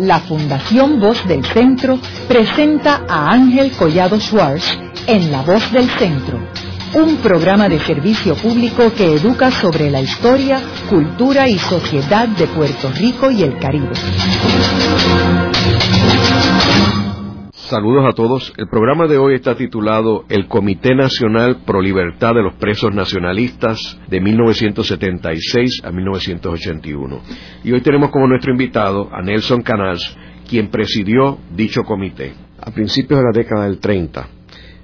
[0.00, 6.38] la Fundación Voz del Centro presenta a Ángel Collado Schwartz en La Voz del Centro,
[6.94, 12.90] un programa de servicio público que educa sobre la historia, cultura y sociedad de Puerto
[12.92, 13.92] Rico y el Caribe.
[17.70, 18.52] Saludos a todos.
[18.56, 23.96] El programa de hoy está titulado El Comité Nacional Pro Libertad de los Presos Nacionalistas
[24.08, 27.20] de 1976 a 1981.
[27.62, 30.16] Y hoy tenemos como nuestro invitado a Nelson Canals,
[30.48, 32.34] quien presidió dicho comité.
[32.60, 34.26] A principios de la década del 30,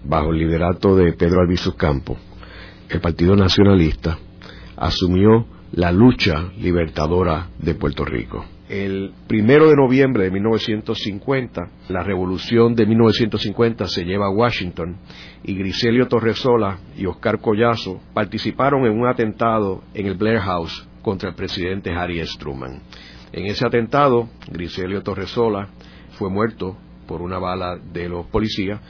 [0.04, 2.16] bajo el liderato de Pedro Albizu Campo,
[2.88, 4.16] el Partido Nacionalista
[4.76, 8.44] asumió la lucha libertadora de Puerto Rico.
[8.68, 14.96] El primero de noviembre de 1950, la revolución de 1950 se lleva a Washington
[15.44, 21.28] y Griselio Torresola y Oscar Collazo participaron en un atentado en el Blair House contra
[21.28, 22.32] el presidente Harry S.
[22.40, 22.80] Truman.
[23.32, 25.68] En ese atentado, Griselio Torresola
[26.18, 28.80] fue muerto por una bala de los policías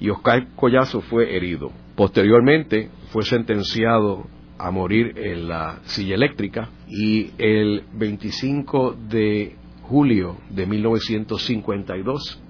[0.00, 1.72] y Oscar Collazo fue herido.
[1.94, 4.24] Posteriormente fue sentenciado
[4.58, 12.42] a morir en la silla eléctrica y el 25 de julio de 1952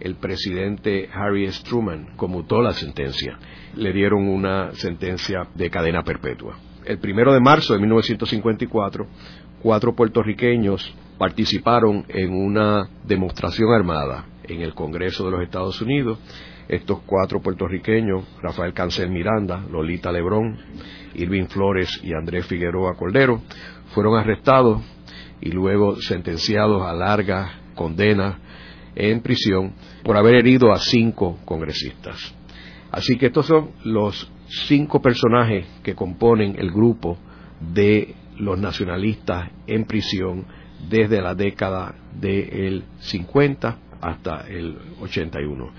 [0.00, 1.62] el presidente Harry S.
[1.62, 3.38] Truman conmutó la sentencia.
[3.76, 6.56] Le dieron una sentencia de cadena perpetua.
[6.84, 9.06] El primero de marzo de 1954,
[9.62, 16.18] cuatro puertorriqueños participaron en una demostración armada en el Congreso de los Estados Unidos.
[16.68, 20.56] Estos cuatro puertorriqueños, Rafael Cancel Miranda, Lolita Lebrón,
[21.14, 23.42] Irving Flores y Andrés Figueroa Cordero,
[23.94, 24.82] fueron arrestados
[25.40, 28.38] y luego sentenciados a larga condena
[28.94, 29.72] en prisión
[30.02, 32.34] por haber herido a cinco congresistas.
[32.90, 34.30] Así que estos son los
[34.66, 37.18] cinco personajes que componen el grupo
[37.60, 40.46] de los nacionalistas en prisión
[40.88, 45.70] desde la década del 50 hasta el 81.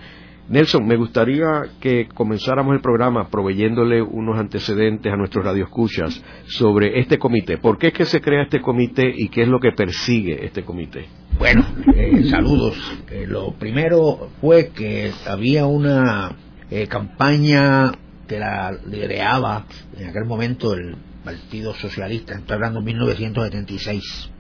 [0.52, 7.18] Nelson, me gustaría que comenzáramos el programa proveyéndole unos antecedentes a nuestros radioescuchas sobre este
[7.18, 7.58] comité.
[7.58, 10.66] ¿Por qué es que se crea este comité y qué es lo que persigue este
[10.66, 11.06] comité?
[11.40, 11.66] Bueno,
[11.96, 12.76] eh, saludos.
[13.10, 16.36] Eh, lo primero fue que había una
[16.70, 17.94] eh, campaña
[18.28, 19.66] que la lideraba
[19.98, 24.32] en aquel momento el Partido Socialista, estoy hablando de 1976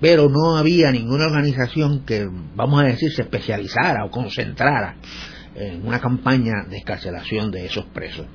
[0.00, 4.96] pero no había ninguna organización que, vamos a decir, se especializara o concentrara
[5.54, 8.26] en una campaña de escarcelación de esos presos.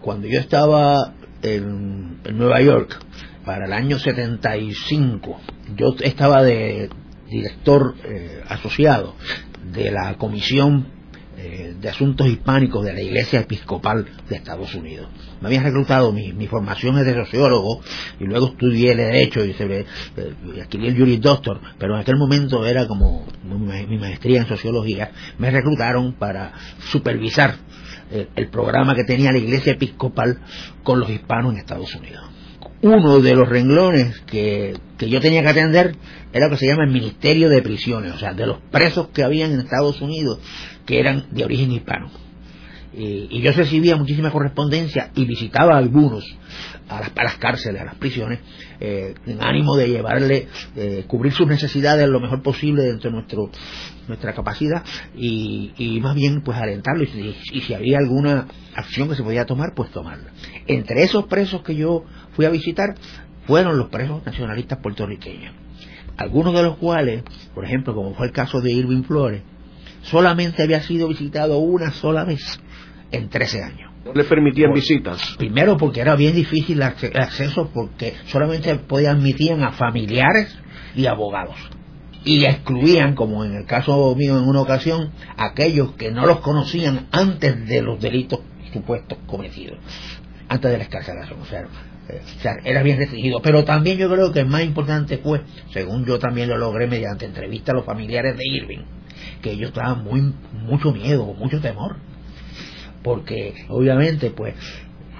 [0.00, 2.98] Cuando yo estaba en, Nueva York,
[3.44, 5.40] para el año 75,
[5.76, 6.90] yo estaba de
[7.28, 9.14] director eh, asociado
[9.72, 10.93] de la Comisión
[11.36, 15.08] eh, de Asuntos Hispánicos de la Iglesia Episcopal de Estados Unidos.
[15.40, 17.80] Me habían reclutado, mi, formación es de sociólogo
[18.20, 19.86] y luego estudié Derecho y, se, eh,
[20.62, 25.10] adquirí el Juris Doctor, pero en aquel momento era como mi maestría en sociología.
[25.38, 26.52] Me reclutaron para
[26.90, 27.56] supervisar
[28.10, 30.38] eh, el programa que tenía la Iglesia Episcopal
[30.82, 32.34] con los hispanos en Estados Unidos
[32.84, 35.96] uno de los renglones que, que, yo tenía que atender
[36.34, 39.24] era lo que se llama el Ministerio de Prisiones, o sea, de los presos que
[39.24, 40.38] habían en Estados Unidos
[40.86, 42.10] que eran de origen hispano.
[42.96, 46.24] Y, yo recibía muchísima correspondencia y visitaba a algunos
[46.88, 48.40] a las, las cárceles, a las prisiones,
[48.78, 53.50] eh, en ánimo de llevarle, eh, cubrir sus necesidades lo mejor posible dentro de nuestro,
[54.06, 54.84] nuestra capacidad
[55.16, 58.46] y, y más bien pues alentarlo y, y, si había alguna
[58.76, 60.30] acción que se podía tomar, pues tomarla.
[60.66, 62.94] Entre esos presos que yo fui a visitar
[63.46, 65.52] fueron los presos nacionalistas puertorriqueños,
[66.16, 67.24] algunos de los cuales,
[67.54, 69.42] por ejemplo, como fue el caso de Irving Flores,
[70.04, 72.60] solamente había sido visitado una sola vez
[73.10, 73.90] en 13 años.
[74.04, 75.34] ¿No le permitían visitas?
[75.38, 80.54] Primero porque era bien difícil el acceso porque solamente podían admitían a familiares
[80.94, 81.56] y abogados.
[82.22, 87.06] Y excluían, como en el caso mío en una ocasión, aquellos que no los conocían
[87.12, 88.40] antes de los delitos
[88.72, 89.78] supuestos cometidos,
[90.48, 91.40] antes de la escarcelación.
[91.40, 91.60] O sea,
[92.08, 93.40] eh, o sea, era bien restringido.
[93.42, 95.42] Pero también yo creo que el más importante fue,
[95.72, 98.84] según yo también lo logré mediante entrevista a los familiares de Irving,
[99.42, 100.32] que ellos estaban muy
[100.66, 101.96] mucho miedo, mucho temor,
[103.02, 104.54] porque obviamente pues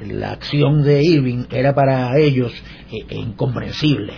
[0.02, 2.52] la acción de Irving era para ellos
[2.90, 4.12] eh, eh, incomprensible,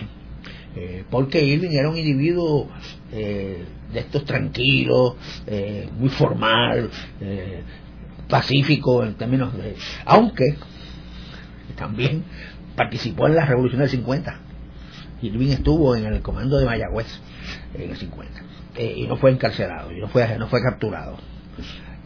[0.75, 2.69] eh, porque Irving era un individuo
[3.11, 3.65] de
[3.99, 5.15] estos tranquilos,
[5.97, 6.89] muy formal,
[8.27, 9.75] pacífico en términos de...
[10.03, 10.57] aunque
[11.77, 12.25] también
[12.75, 14.39] participó en la revolución del 50.
[15.21, 17.07] Irving estuvo en el comando de Mayagüez
[17.73, 18.46] en el 50
[18.77, 21.17] eh, y no fue encarcelado, y no fue, no fue capturado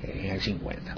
[0.03, 0.95] en el 50.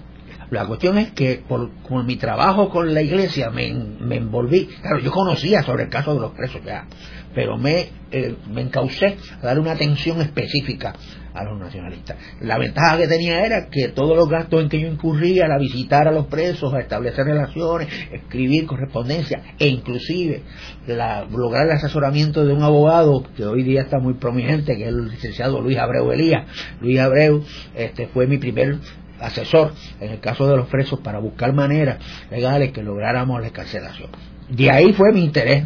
[0.52, 1.72] La cuestión es que por,
[2.04, 4.68] mi trabajo con la iglesia me, me, envolví.
[4.82, 6.86] Claro, yo conocía sobre el caso de los presos ya,
[7.34, 10.94] pero me, eh, me a dar una atención específica
[11.34, 12.18] a los nacionalistas.
[12.42, 16.08] La ventaja que tenía era que todos los gastos en que yo incurría, a visitar
[16.08, 20.44] a los presos, a establecer relaciones, escribir correspondencia e inclusive
[20.88, 24.90] la, lograr el asesoramiento de un abogado que hoy día está muy prominente, que es
[24.90, 26.46] el licenciado Luis Abreu Elías.
[26.82, 27.44] Luis Abreu
[27.76, 28.78] este, fue mi primer
[29.20, 31.98] asesor en el caso de los presos para buscar maneras
[32.30, 34.10] legales que lográramos la escarcelación.
[34.50, 35.64] De ahí fue mi interés.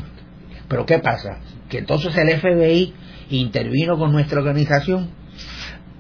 [0.67, 1.39] Pero ¿qué pasa?
[1.69, 2.93] Que entonces el FBI
[3.29, 5.09] intervino con nuestra organización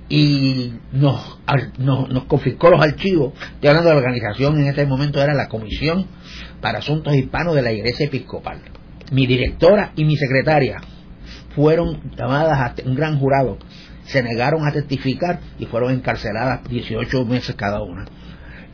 [0.09, 1.39] y nos,
[1.77, 3.33] nos, confiscó los archivos.
[3.55, 6.07] Estoy hablando de la organización en ese momento era la Comisión
[6.61, 8.61] para Asuntos Hispanos de la Iglesia Episcopal.
[9.11, 10.77] Mi directora y mi secretaria
[11.55, 13.57] fueron llamadas a un gran jurado,
[14.03, 18.05] se negaron a testificar y fueron encarceladas 18 meses cada una.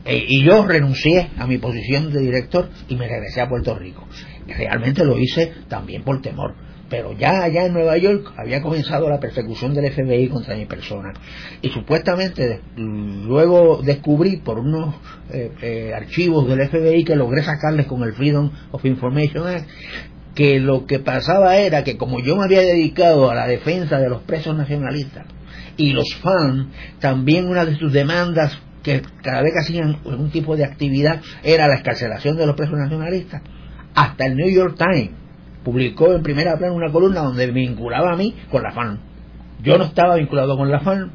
[0.04, 4.06] E, y yo renuncié a mi posición de director y me regresé a Puerto Rico.
[4.46, 6.54] Realmente lo hice también por temor
[6.88, 11.12] pero ya allá en Nueva York había comenzado la persecución del FBI contra mi persona.
[11.62, 14.94] Y supuestamente luego descubrí por unos
[15.30, 19.68] eh, eh, archivos del FBI que logré sacarles con el Freedom of Information Act
[20.34, 24.08] que lo que pasaba era que como yo me había dedicado a la defensa de
[24.08, 25.26] los presos nacionalistas
[25.76, 30.56] y los fans, también una de sus demandas que cada vez que hacían algún tipo
[30.56, 33.42] de actividad era la escarcelación de los presos nacionalistas,
[33.94, 35.23] hasta el New York Times
[35.64, 39.00] publicó en primera plana una columna donde vinculaba a mí con la FAN.
[39.62, 41.10] Yo no estaba vinculado con la FAN,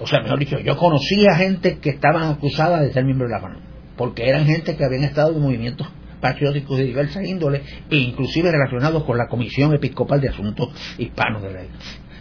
[0.00, 3.40] o sea, mejor dicho, yo conocía gente que estaban acusadas de ser miembros de la
[3.40, 3.58] FAN,
[3.96, 5.86] porque eran gente que habían estado en movimientos
[6.20, 11.52] patrióticos de diversas índoles e inclusive relacionados con la Comisión Episcopal de Asuntos Hispanos de
[11.52, 11.60] la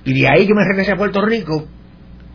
[0.04, 1.66] Y de ahí que me regresé a Puerto Rico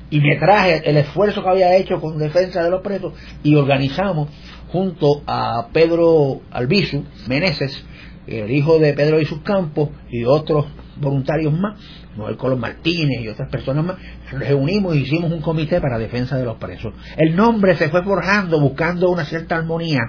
[0.09, 4.31] y me traje el esfuerzo que había hecho con defensa de los presos y organizamos
[4.73, 7.85] junto a Pedro Albizu Meneses
[8.29, 10.67] el hijo de Pedro y sus campos y otros
[11.01, 11.79] voluntarios más,
[12.17, 13.97] Noel Colón Martínez y otras personas más,
[14.33, 16.93] reunimos y hicimos un comité para defensa de los presos.
[17.17, 20.01] El nombre se fue forjando buscando una cierta armonía,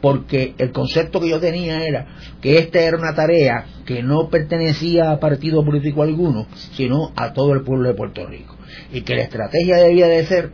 [0.00, 2.06] porque el concepto que yo tenía era
[2.40, 7.54] que esta era una tarea que no pertenecía a partido político alguno, sino a todo
[7.54, 8.56] el pueblo de Puerto Rico.
[8.92, 10.52] Y que la estrategia debía de ser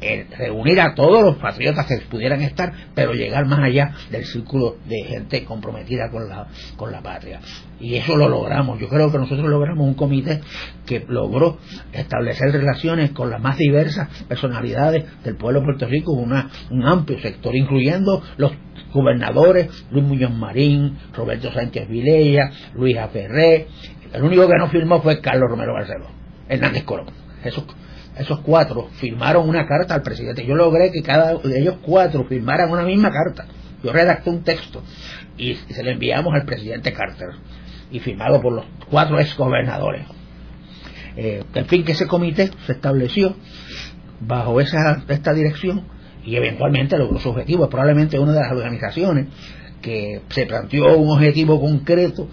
[0.00, 5.04] reunir a todos los patriotas que pudieran estar, pero llegar más allá del círculo de
[5.04, 7.40] gente comprometida con la, con la patria.
[7.80, 8.78] Y eso lo logramos.
[8.78, 10.40] Yo creo que nosotros logramos un comité
[10.84, 11.58] que logró
[11.92, 17.18] establecer relaciones con las más diversas personalidades del pueblo de Puerto Rico, una, un amplio
[17.20, 18.52] sector, incluyendo los
[18.92, 23.68] gobernadores Luis Muñoz Marín, Roberto Sánchez Vilella, Luis Aferré.
[24.12, 26.06] El único que no firmó fue Carlos Romero Barceló,
[26.48, 27.06] Hernández Colón.
[27.44, 27.66] Eso
[28.18, 30.46] esos cuatro firmaron una carta al presidente.
[30.46, 33.46] Yo logré que cada de ellos cuatro firmaran una misma carta.
[33.82, 34.82] Yo redacté un texto
[35.36, 37.28] y se lo enviamos al presidente Carter
[37.90, 40.06] y firmado por los cuatro ex gobernadores.
[41.16, 43.36] Eh, en fin, que ese comité se estableció
[44.20, 45.84] bajo esa, esta dirección
[46.24, 47.64] y eventualmente logró su objetivo.
[47.64, 49.26] Es probablemente una de las organizaciones
[49.82, 52.28] que se planteó un objetivo concreto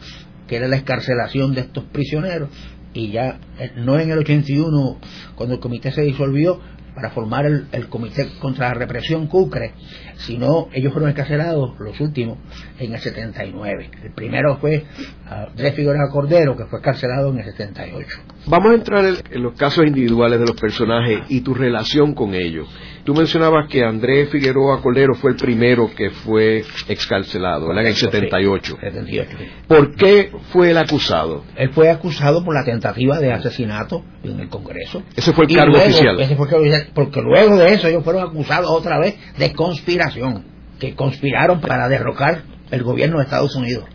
[0.47, 2.50] que era la escarcelación de estos prisioneros
[2.94, 4.98] y ya eh, no en el 81
[5.36, 6.60] cuando el comité se disolvió
[6.95, 9.74] para formar el, comité contra la represión Cucre,
[10.18, 12.38] sino ellos fueron encarcelados los últimos
[12.80, 13.90] en el 79.
[14.04, 14.86] El primero fue
[15.28, 18.07] Andrés Figueroa Cordero, que fue encarcelado en el 78.
[18.48, 22.67] Vamos a entrar en los casos individuales de los personajes y tu relación con ellos.
[23.03, 28.77] Tú mencionabas que Andrés Figueroa Cordero fue el primero que fue excarcelado, En el 78.
[28.79, 31.43] 78 ¿Por qué fue el acusado?
[31.57, 35.03] Él fue acusado por la tentativa de asesinato en el Congreso.
[35.17, 36.17] Ese fue el cargo oficial.
[36.22, 36.48] Ese fue
[36.93, 40.45] porque luego de eso ellos fueron acusados otra vez de conspiración,
[40.79, 43.86] que conspiraron para derrocar el gobierno de Estados Unidos.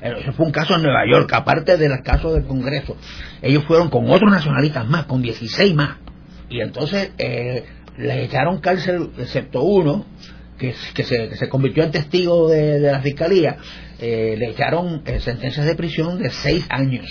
[0.00, 2.96] Eso fue un caso en Nueva York, aparte del caso del Congreso.
[3.42, 5.96] Ellos fueron con otros nacionalistas más, con 16 más.
[6.50, 7.64] Y entonces eh,
[7.98, 10.06] le echaron cárcel, excepto uno,
[10.58, 13.56] que, que, se, convirtió en testigo de, la fiscalía,
[13.98, 17.06] eh, le echaron eh, sentencias de prisión de seis años.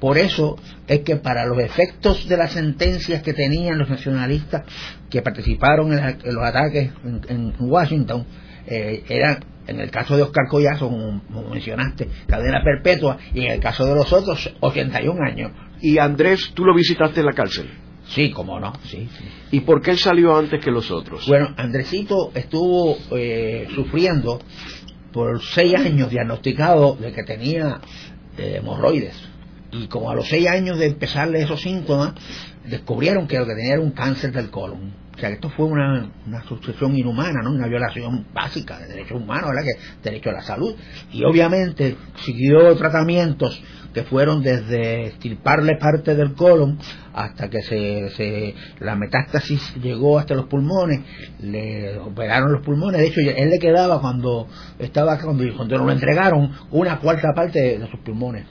[0.00, 0.56] Por eso
[0.88, 4.62] es que para los efectos de las sentencias que tenían los nacionalistas
[5.10, 6.90] que participaron en, los ataques
[7.28, 8.24] en, Washington,
[8.66, 13.60] eh, eran, en el caso de Oscar Collazo, como, mencionaste, cadena perpetua, y en el
[13.60, 15.52] caso de los otros, 81 años.
[15.82, 17.68] ¿Y Andrés, tú lo visitaste en la cárcel?
[18.10, 19.08] Sí, cómo no, sí,
[19.52, 21.28] ¿Y por qué él salió antes que los otros?
[21.28, 24.40] Bueno, Andresito estuvo eh, sufriendo
[25.12, 27.80] por seis años diagnosticado de que tenía
[28.36, 29.14] eh, hemorroides
[29.72, 32.14] y como a los seis años de empezarle esos síntomas,
[32.70, 34.92] descubrieron que lo que tenía era un cáncer del colon.
[35.14, 37.50] O sea, esto fue una, una sucesión inhumana, ¿no?
[37.50, 39.64] Una violación básica de derechos humanos, ¿verdad?
[39.64, 40.74] Que derecho a la salud.
[41.12, 43.62] Y obviamente siguió tratamientos
[43.92, 46.78] que fueron desde estirparle parte del colon
[47.12, 51.00] hasta que se, la metástasis llegó hasta los pulmones,
[51.40, 54.46] le operaron los pulmones, de hecho él le quedaba cuando
[54.78, 58.46] estaba cuando, cuando lo entregaron una cuarta parte de, sus pulmones.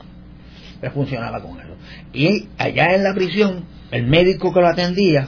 [0.81, 1.75] Él funcionaba con eso.
[2.13, 5.27] Y allá en la prisión, el médico que lo atendía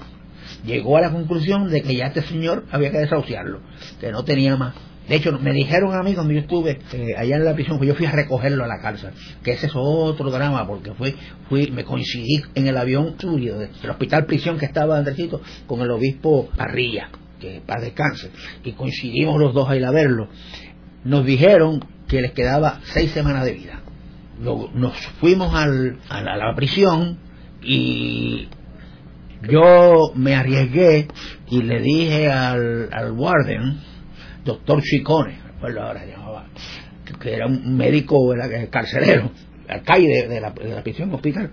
[0.65, 3.61] llegó a la conclusión de que ya este señor había que desahuciarlo,
[3.99, 4.75] que no tenía más.
[5.07, 7.87] De hecho, me dijeron a mí cuando yo estuve eh, allá en la prisión, pues
[7.87, 9.11] yo fui a recogerlo a la cárcel,
[9.43, 11.15] que ese es otro drama, porque fui,
[11.49, 15.91] fui me coincidí en el avión suyo del hospital prisión que estaba Andresito con el
[15.91, 18.29] obispo Parrilla, que para descanse,
[18.63, 20.29] y coincidimos los dos a ir a verlo.
[21.03, 23.81] Nos dijeron que les quedaba seis semanas de vida.
[24.39, 27.17] nos fuimos al, a, la, prisión
[27.63, 28.47] y
[29.49, 31.07] yo me arriesgué
[31.49, 33.79] y le dije al, al warden,
[34.45, 36.47] doctor Chicone, ahora llamaba,
[37.19, 38.33] que era un médico
[38.69, 39.31] carcelero,
[39.67, 41.51] alcaide de la, de prisión hospital,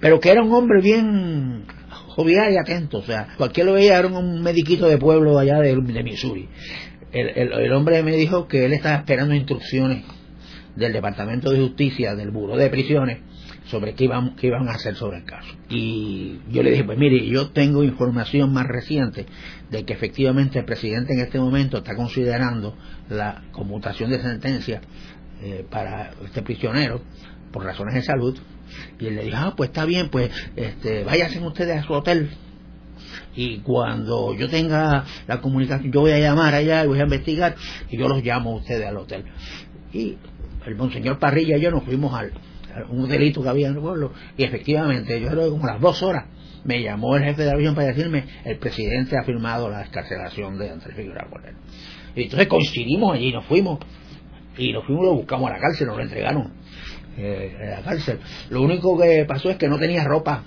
[0.00, 4.08] pero que era un hombre bien jovial y atento, o sea, cualquiera lo veía, era
[4.08, 6.48] un mediquito de pueblo allá de, Missouri.
[7.12, 10.04] El, el, hombre me dijo que él estaba esperando instrucciones
[10.74, 13.18] del Departamento de Justicia, del Buró de Prisiones,
[13.66, 15.54] sobre qué iban, qué iban a hacer sobre el caso.
[15.68, 19.26] Y yo le dije, pues mire, yo tengo información más reciente
[19.70, 22.76] de que efectivamente el presidente en este momento está considerando
[23.08, 24.80] la conmutación de sentencia
[25.42, 27.00] eh, para este prisionero
[27.52, 28.38] por razones de salud.
[28.98, 32.30] Y él le dijo, ah, pues está bien, pues este, váyanse ustedes a su hotel.
[33.36, 37.56] Y cuando yo tenga la comunicación, yo voy a llamar allá y voy a investigar
[37.90, 39.24] y yo los llamo a ustedes al hotel.
[39.92, 40.16] Y
[40.66, 42.32] el monseñor Parrilla y yo nos fuimos al,
[42.88, 46.02] un delito que había en el pueblo, y efectivamente, yo creo que como las dos
[46.02, 46.26] horas
[46.64, 50.58] me llamó el jefe de la región para decirme el presidente ha firmado la escarcelación
[50.58, 51.56] de Andrés Figueroa Cordero.
[52.16, 53.80] Y entonces coincidimos allí, nos fuimos,
[54.56, 56.52] y nos fuimos, lo buscamos a la cárcel, nos lo entregaron
[57.18, 58.20] eh, a la cárcel.
[58.50, 60.44] Lo único que pasó es que no tenía ropa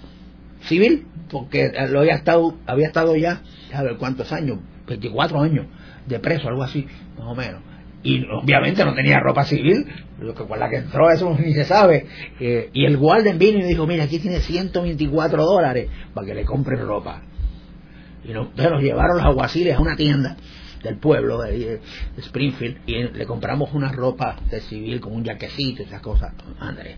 [0.62, 3.42] civil, porque lo había estado, había estado ya,
[3.74, 5.68] a ver cuántos años, 24 años
[6.08, 7.62] de preso, algo así, más o menos
[8.04, 9.86] y obviamente no tenía ropa civil,
[10.20, 12.06] lo que con la que entró eso ni se sabe.
[12.40, 16.46] Eh, y el guarden vino y dijo, mira, aquí tiene 124 dólares para que le
[16.46, 17.22] compren ropa.
[18.24, 20.38] Y nos, nos llevaron los aguaciles a una tienda
[20.84, 21.82] del pueblo de,
[22.18, 26.98] Springfield y le compramos una ropa de civil con un jaquecito y esas cosas, Andrés.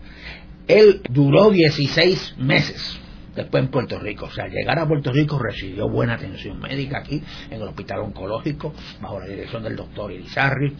[0.68, 3.00] Él duró 16 meses
[3.42, 4.26] después en Puerto Rico.
[4.26, 8.72] O sea, llegar a Puerto Rico recibió buena atención médica aquí, en el hospital oncológico,
[9.00, 10.76] bajo la dirección del doctor Irizarri.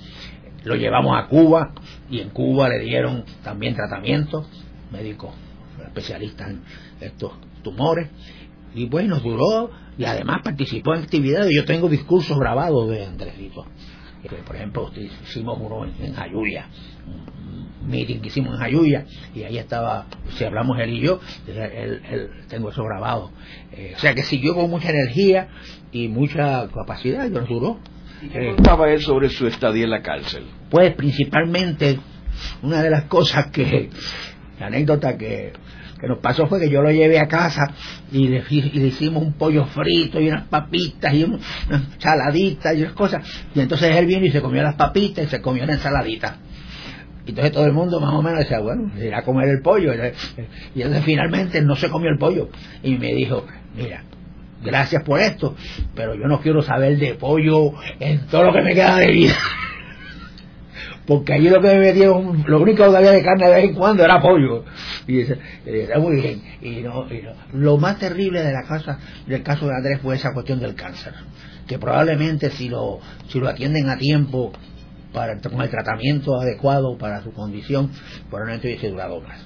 [0.64, 1.72] Lo llevamos a Cuba
[2.10, 4.46] y en Cuba le dieron también tratamiento,
[4.92, 5.32] médico
[5.86, 6.62] especialista en
[7.00, 8.08] estos tumores.
[8.74, 11.50] Y bueno, duró y además participó en actividades.
[11.54, 13.66] Yo tengo discursos grabados de Andresito.
[14.46, 14.90] Por ejemplo,
[15.24, 16.68] hicimos uno en Ayuya,
[17.84, 22.70] meeting que hicimos en Ayuya y ahí estaba, si hablamos él y yo, él, tengo
[22.70, 23.30] eso grabado.
[23.72, 25.48] Eh, o sea que siguió con mucha energía
[25.92, 27.80] y mucha capacidad y duró.
[28.22, 30.44] ¿Y qué contaba él sobre su estadía en la cárcel?
[30.70, 31.98] Pues principalmente
[32.62, 33.90] una de las cosas que,
[34.58, 35.52] la anécdota que,
[36.00, 37.74] que nos pasó fue que yo lo llevé a casa
[38.12, 41.40] y le, y le hicimos un pollo frito y unas papitas y unas
[41.98, 43.26] saladitas y unas cosas.
[43.54, 46.38] Y entonces él vino y se comió las papitas y se comió la ensaladita.
[47.26, 49.92] Y entonces todo el mundo más o menos decía, bueno, irá a comer el pollo.
[50.74, 52.48] Y entonces finalmente no se comió el pollo.
[52.82, 53.44] Y me dijo,
[53.76, 54.04] mira,
[54.62, 55.54] gracias por esto,
[55.94, 59.34] pero yo no quiero saber de pollo en todo lo que me queda de vida.
[61.06, 63.74] Porque allí lo que me metieron, lo único que había de carne de vez en
[63.74, 64.64] cuando era pollo.
[65.08, 65.38] Y dice,
[65.98, 66.42] muy bien.
[66.60, 67.06] Y no,
[67.52, 71.14] Lo más terrible de la casa, del caso de Andrés fue esa cuestión del cáncer.
[71.66, 74.52] Que probablemente si lo, si lo atienden a tiempo,
[75.12, 77.90] para, con el tratamiento adecuado para su condición,
[78.28, 79.38] probablemente hubiese durado más.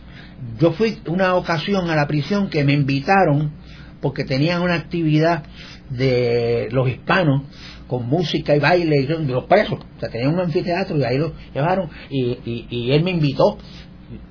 [0.59, 3.53] Yo fui una ocasión a la prisión que me invitaron
[4.01, 5.45] porque tenían una actividad
[5.91, 7.43] de los hispanos
[7.87, 11.33] con música y baile de los presos, o sea, tenían un anfiteatro y ahí lo
[11.55, 13.59] llevaron y, y él me invitó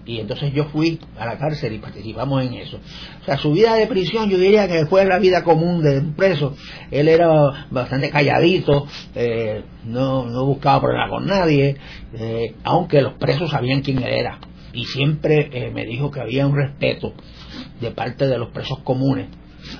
[0.06, 2.77] y entonces yo fui a la cárcel y participamos en eso.
[3.22, 6.13] O sea, su vida de prisión yo diría que fue la vida común de un
[6.13, 6.56] preso.
[6.92, 11.77] Él era bastante calladito, eh, no, no buscaba problemas con nadie,
[12.13, 14.39] eh, aunque los presos sabían quién él era.
[14.74, 17.13] Y siempre eh, me dijo que había un respeto
[17.80, 19.27] de parte de los presos comunes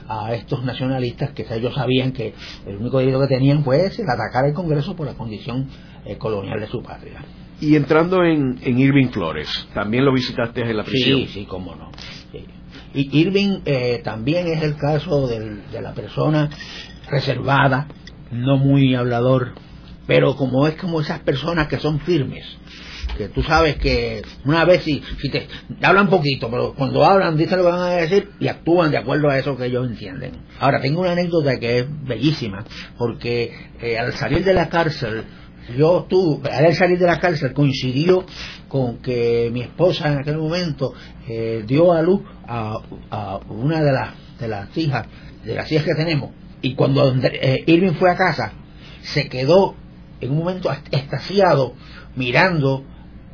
[0.08, 2.34] a estos nacionalistas que ellos sabían que
[2.66, 5.68] el único delito que tenían fue ese, atacar el Congreso por la condición
[6.20, 7.22] colonial de su patria.
[7.64, 11.20] Y entrando en, Irving Flores, ¿también lo visitaste en la prisión?
[11.20, 11.92] Sí, sí, cómo no.
[12.94, 16.50] Y Irving eh, también es el caso de la persona
[17.10, 17.88] reservada,
[18.32, 19.54] no muy hablador,
[20.06, 22.46] pero como es como esas personas que son firmes,
[23.18, 25.48] que tú sabes que una vez si, si te
[25.82, 29.30] hablan poquito, pero cuando hablan dicen lo que van a decir y actúan de acuerdo
[29.30, 30.34] a eso que ellos entienden.
[30.60, 32.66] Ahora, tengo una anécdota que es bellísima,
[32.98, 35.24] porque eh, al salir de la cárcel,
[35.78, 38.26] yo tuve, al salir de la cárcel coincidió
[38.68, 40.94] con que mi esposa en aquel momento
[41.28, 42.80] eh, dio a luz a,
[43.50, 45.08] una de las, de las hijas,
[45.44, 48.54] de las hijas que tenemos, y cuando eh, Irving fue a casa,
[49.02, 49.76] se quedó
[50.22, 51.74] en un momento extasiado
[52.16, 52.86] mirando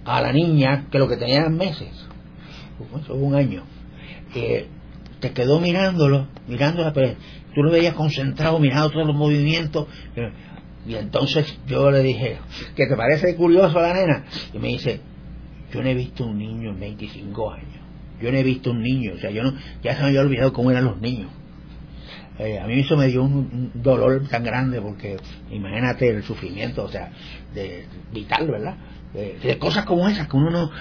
[0.06, 1.90] a la niña que lo que tenía eran meses,
[3.10, 3.64] un año.
[4.36, 4.68] Eh,
[5.20, 7.16] te quedó mirándolo, mirándola, pero
[7.54, 9.88] tú lo veías concentrado, mirando todos los movimientos.
[10.90, 12.40] Y entonces yo le dije,
[12.76, 14.26] ¿qué te parece curioso la nena?
[14.52, 15.00] Y me dice,
[15.72, 17.80] yo no he visto un niño en 25 años.
[18.20, 19.54] Yo no he visto un niño, o sea, yo no,
[19.84, 21.30] ya se me había olvidado cómo eran los niños.
[22.40, 25.18] Eh, a mí eso me dio un, dolor tan grande porque
[25.52, 27.12] imagínate el sufrimiento, o sea,
[27.54, 28.76] de, vital, ¿verdad?
[29.14, 30.72] De, cosas como esas que uno no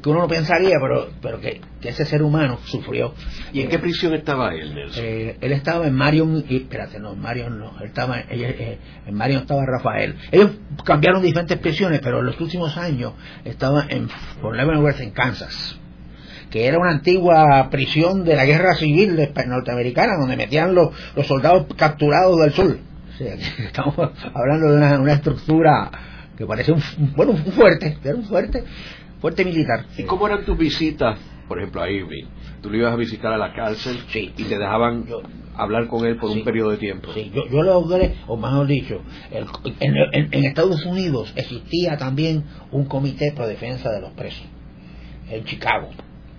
[0.00, 3.14] que, uno no pensaría, pero pero que, ese ser humano sufrió.
[3.52, 5.04] ¿Y en qué prisión estaba él, Nelson?
[5.04, 9.42] Eh, él estaba en Marion, y, espérate, no, Marion no, él estaba, eh, en Marion
[9.42, 10.16] estaba Rafael.
[10.30, 10.52] Ellos
[10.84, 14.08] cambiaron diferentes prisiones, pero en los últimos años estaba en
[14.40, 15.78] por Leavenworth, en Kansas
[16.52, 21.66] que era una antigua prisión de la guerra civil norteamericana, donde metían los, los soldados
[21.76, 22.78] capturados del sur.
[23.58, 23.94] estamos
[24.34, 25.90] hablando de una, estructura
[26.36, 26.82] que parece un,
[27.16, 28.64] bueno, un fuerte, era un fuerte,
[29.22, 29.86] fuerte militar.
[29.96, 32.26] ¿Y cómo eran tus visitas, por ejemplo, a Irving?
[32.60, 34.34] Tú lo ibas a visitar a la cárcel sí.
[34.36, 35.06] y te dejaban
[35.56, 37.10] hablar con él por un periodo de tiempo.
[37.14, 39.00] Sí, yo, yo logré, o mejor dicho,
[39.30, 44.44] en, en Estados Unidos existía también un comité por defensa de los presos,
[45.30, 45.90] en Chicago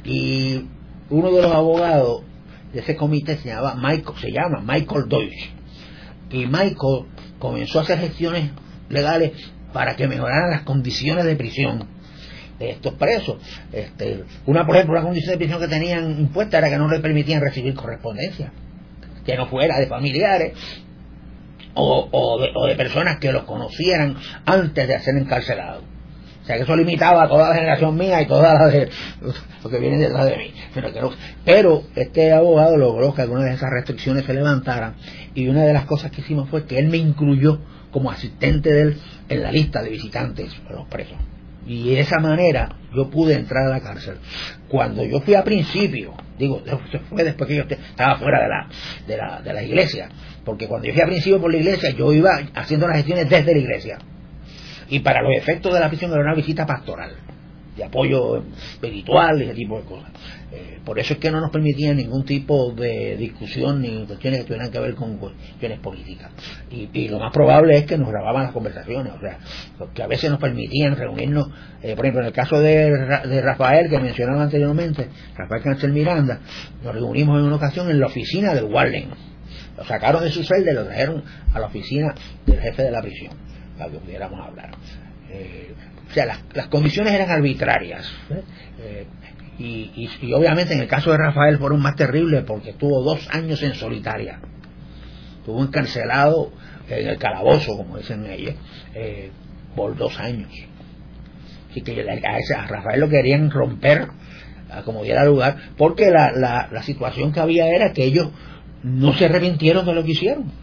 [0.03, 0.65] y
[1.09, 2.23] uno de los abogados
[2.73, 5.49] de ese comité se llama Michael, se llama Michael Deutsch
[6.29, 7.05] y Michael
[7.39, 8.51] comenzó a hacer gestiones
[8.89, 9.31] legales
[9.71, 11.87] para que mejoraran las condiciones de prisión
[12.72, 13.38] estos presos.
[13.72, 17.00] Este, una, por ejemplo, una condición de prisión que tenían impuesta era que no le
[17.00, 18.51] permitían recibir correspondencia,
[19.25, 20.53] que no fuera de familiares
[21.75, 25.83] o, o, de, personas que los conocieran antes de ser encarcelados.
[26.44, 28.90] O sea que eso limitaba a toda la generación mía y toda la de
[29.64, 30.53] lo que viene detrás de mí.
[31.46, 34.96] Pero, este abogado logró que algunas de esas restricciones se levantaran
[35.33, 37.59] y una de las cosas que hicimos fue que él me incluyó
[37.92, 38.98] como asistente de él
[39.29, 41.18] en la lista de visitantes a los presos.
[41.65, 44.17] Y de esa manera yo pude entrar a la cárcel.
[44.67, 46.61] Cuando yo fui a principio, digo,
[47.09, 48.67] fue después que yo estaba fuera de la,
[49.07, 50.09] de la, de la iglesia,
[50.43, 53.53] porque cuando yo fui a principio por la iglesia, yo iba haciendo las gestiones desde
[53.53, 53.97] la iglesia.
[54.89, 57.15] Y para los efectos de la prisión era una visita pastoral
[57.75, 60.12] de apoyo espiritual y ese tipo de cosas.
[60.51, 64.46] Eh, por eso es que no nos permitían ningún tipo de discusión ni cuestiones que
[64.46, 66.31] tuvieran que ver con cuestiones políticas.
[66.70, 69.40] Y, lo más probable es que nos grababan las conversaciones, o sea,
[69.94, 71.48] que a veces nos permitían reunirnos,
[71.81, 72.92] eh, por ejemplo, en el caso de,
[73.27, 76.40] de Rafael, que mencionaba anteriormente, Rafael Cancel Miranda,
[76.83, 79.09] nos reunimos en una ocasión en la oficina del Warden.
[79.77, 82.14] Lo sacaron de su celda y lo trajeron a la oficina
[82.46, 83.33] del jefe de la prisión
[83.77, 84.72] para que pudiéramos hablar.
[85.29, 85.74] Eh,
[86.13, 88.07] o sea, las, condiciones eran arbitrarias.
[88.29, 88.43] ¿eh?
[88.79, 89.07] Eh,
[89.57, 93.63] y, y, obviamente en el caso de Rafael fueron más terribles porque estuvo dos años
[93.63, 94.39] en solitaria.
[95.39, 96.51] Estuvo encarcelado
[96.87, 98.53] en el calabozo, como dicen ellos,
[99.75, 100.51] por dos años.
[101.71, 101.99] Así que
[102.55, 104.07] a, Rafael lo querían romper
[104.85, 108.29] como diera lugar, porque la, la, la situación que había era que ellos
[108.83, 110.62] no se arrepintieron de lo que hicieron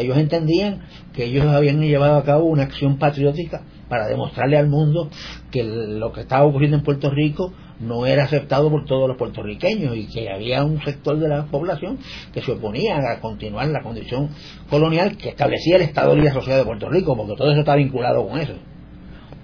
[0.00, 0.82] ellos entendían
[1.14, 5.08] que ellos habían llevado a cabo una acción patriótica para demostrarle al mundo
[5.50, 9.96] que lo que estaba ocurriendo en Puerto Rico no era aceptado por todos los puertorriqueños
[9.96, 11.98] y que había un sector de la población
[12.32, 14.30] que se oponía a continuar la condición
[14.68, 18.26] colonial que establecía el Estado Libre Asociado de Puerto Rico, porque todo eso está vinculado
[18.26, 18.54] con eso.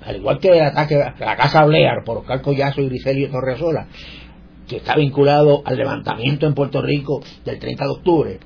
[0.05, 3.87] Al igual que el ataque a la Casa Blear por Oscar Collazo y Griselio Torresola,
[4.69, 8.40] que está vinculado al levantamiento en Puerto Rico del 30 de octubre,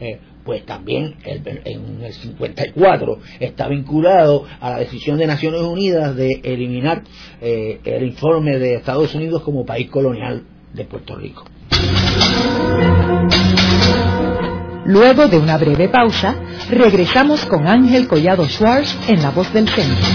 [0.00, 6.40] eh, pues también en el 54 está vinculado a la decisión de Naciones Unidas de
[6.42, 7.02] eliminar
[7.40, 11.44] eh, el informe de Estados Unidos como país colonial de Puerto Rico.
[14.84, 16.34] Luego de una breve pausa,
[16.68, 20.06] regresamos con Ángel Collado Schwartz en La Voz del Centro.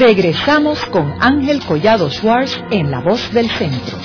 [0.00, 3.98] Regresamos con Ángel Collado Schwartz en La Voz del Centro.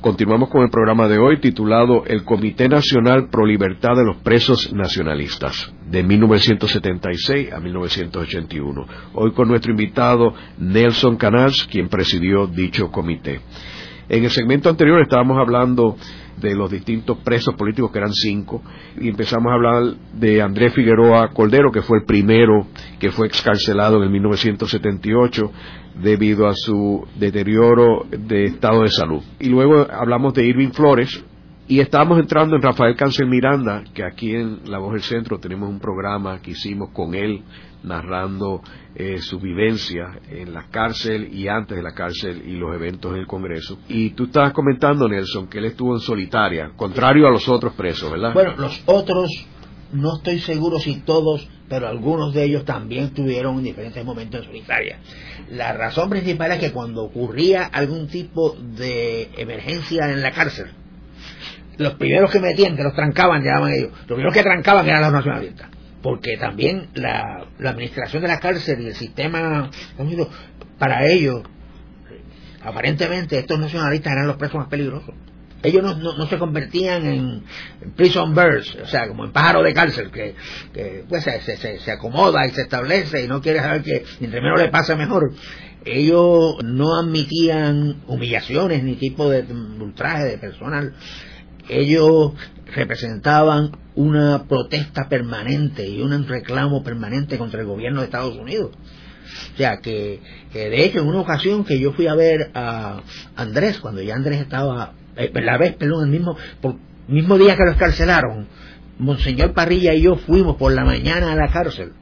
[0.00, 4.72] Continuamos con el programa de hoy titulado El Comité Nacional Pro Libertad de los Presos
[4.72, 8.86] Nacionalistas, de 1976 a 1981.
[9.14, 13.40] Hoy con nuestro invitado Nelson Canals, quien presidió dicho comité.
[14.08, 15.96] En el segmento anterior estábamos hablando
[16.40, 18.62] de los distintos presos políticos, que eran cinco,
[19.00, 22.66] y empezamos a hablar de Andrés Figueroa Coldero, que fue el primero
[22.98, 25.50] que fue excarcelado en 1978
[26.02, 29.22] debido a su deterioro de estado de salud.
[29.38, 31.24] Y luego hablamos de Irving Flores,
[31.68, 35.68] y estábamos entrando en Rafael Cancel Miranda, que aquí en La Voz del Centro tenemos
[35.68, 37.42] un programa que hicimos con él
[37.84, 38.62] narrando
[38.94, 43.20] eh, su vivencia en la cárcel y antes de la cárcel y los eventos en
[43.20, 43.78] el Congreso.
[43.88, 48.10] Y tú estabas comentando, Nelson, que él estuvo en solitaria, contrario a los otros presos,
[48.10, 48.34] ¿verdad?
[48.34, 49.30] Bueno, los otros,
[49.92, 54.46] no estoy seguro si todos, pero algunos de ellos también estuvieron en diferentes momentos en
[54.46, 54.98] solitaria.
[55.50, 60.70] La razón principal es que cuando ocurría algún tipo de emergencia en la cárcel,
[61.78, 65.12] los primeros que metían, que los trancaban, llamaban ellos, los primeros que trancaban eran los
[65.12, 65.68] nacionalistas
[66.02, 69.70] porque también la, administración de la cárcel y el sistema,
[70.78, 71.42] para ellos,
[72.62, 75.14] aparentemente estos nacionalistas eran los presos más peligrosos.
[75.62, 77.44] Ellos no, se convertían en,
[77.94, 80.34] prison birds, o sea, como en pájaro de cárcel, que,
[81.08, 84.70] pues se, se, acomoda y se establece y no quiere saber que entre menos le
[84.70, 85.32] pasa mejor.
[85.84, 90.94] Ellos no admitían humillaciones ni tipo de ultraje de personal.
[91.68, 92.32] Ellos
[92.74, 98.70] representaban una protesta permanente y un reclamo permanente contra el gobierno de Estados Unidos.
[99.54, 100.20] O sea, que,
[100.52, 103.02] de hecho en una ocasión que yo fui a ver a
[103.36, 106.76] Andrés, cuando ya Andrés estaba, eh, la vez, perdón, el mismo, por,
[107.08, 108.48] mismo día que lo escarcelaron,
[108.98, 111.92] Monseñor Parrilla y yo fuimos por la mañana a la cárcel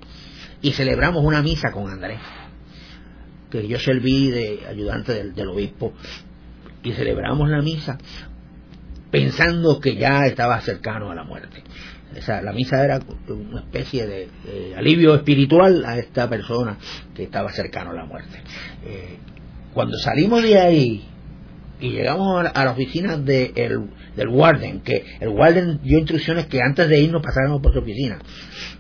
[0.63, 2.21] y celebramos una misa con Andrés,
[3.51, 5.93] que yo serví de ayudante del obispo,
[6.83, 7.99] y celebramos la misa
[9.11, 11.63] pensando que ya estaba cercano a la muerte.
[12.43, 14.29] La misa era una especie de,
[14.77, 16.77] alivio espiritual a esta persona
[17.15, 18.39] que estaba cercano a la muerte.
[18.85, 19.17] Eh,
[19.73, 21.05] cuando salimos de ahí
[21.81, 23.53] y llegamos a, la oficina de
[24.17, 28.19] del Warden, que el Warden dio instrucciones que antes de irnos pasáramos por su oficina,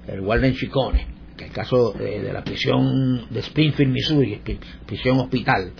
[0.08, 4.42] el Warden Chicone, que es el caso de, la prisión de Springfield, Missouri,
[4.86, 5.72] prisión hospital.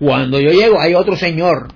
[0.00, 1.68] Cuando yo llego hay otro señor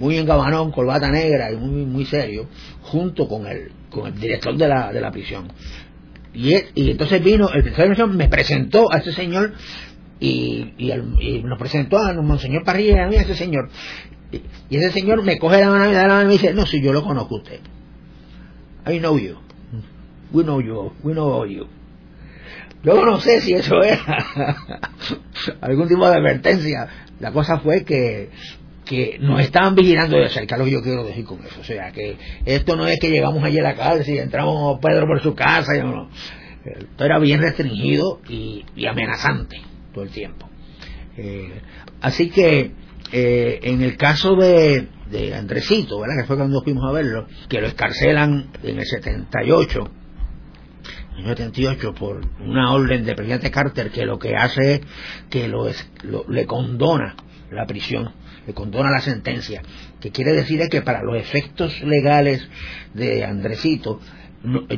[0.00, 2.46] muy engabanón, corbata negra y muy, muy serio,
[2.80, 5.52] junto con el, con el director de la, de la prisión.
[6.32, 9.52] Y, y entonces vino, el director de la prisión me presentó a ese señor
[10.18, 13.68] y, y, nos presentó a Monseñor Parrilla y a mí a ese señor.
[14.32, 14.42] Y,
[14.74, 17.02] ese señor me coge la mano, la mano y me dice, no, si yo lo
[17.02, 17.60] conozco usted.
[18.86, 19.36] I know you.
[20.32, 20.92] We know you.
[21.02, 21.66] We know you.
[22.82, 24.24] Yo no sé si eso era
[25.60, 26.88] algún tipo de advertencia.
[27.18, 28.30] La cosa fue que
[28.84, 31.60] que nos estaban vigilando de cerca, lo que yo quiero decir con eso.
[31.60, 35.06] O sea, que esto no es que llegamos allí a la cárcel y entramos Pedro
[35.06, 36.10] por su casa, y no,
[36.64, 39.60] Esto era bien restringido y, amenazante
[39.92, 40.48] todo el tiempo.
[41.16, 41.60] Eh,
[42.00, 42.72] así que
[43.12, 46.16] eh, en el caso de, de Andresito, ¿verdad?
[46.20, 49.90] que fue cuando fuimos a verlo, que lo escarcelan en el 78,
[51.18, 54.80] en el 78 por una orden del presidente Carter que lo que hace es
[55.28, 55.68] que lo,
[56.04, 57.16] lo le condona
[57.50, 58.12] la prisión
[58.46, 59.62] le condona la sentencia,
[60.00, 62.48] que quiere decir que para los efectos legales
[62.94, 64.00] de Andresito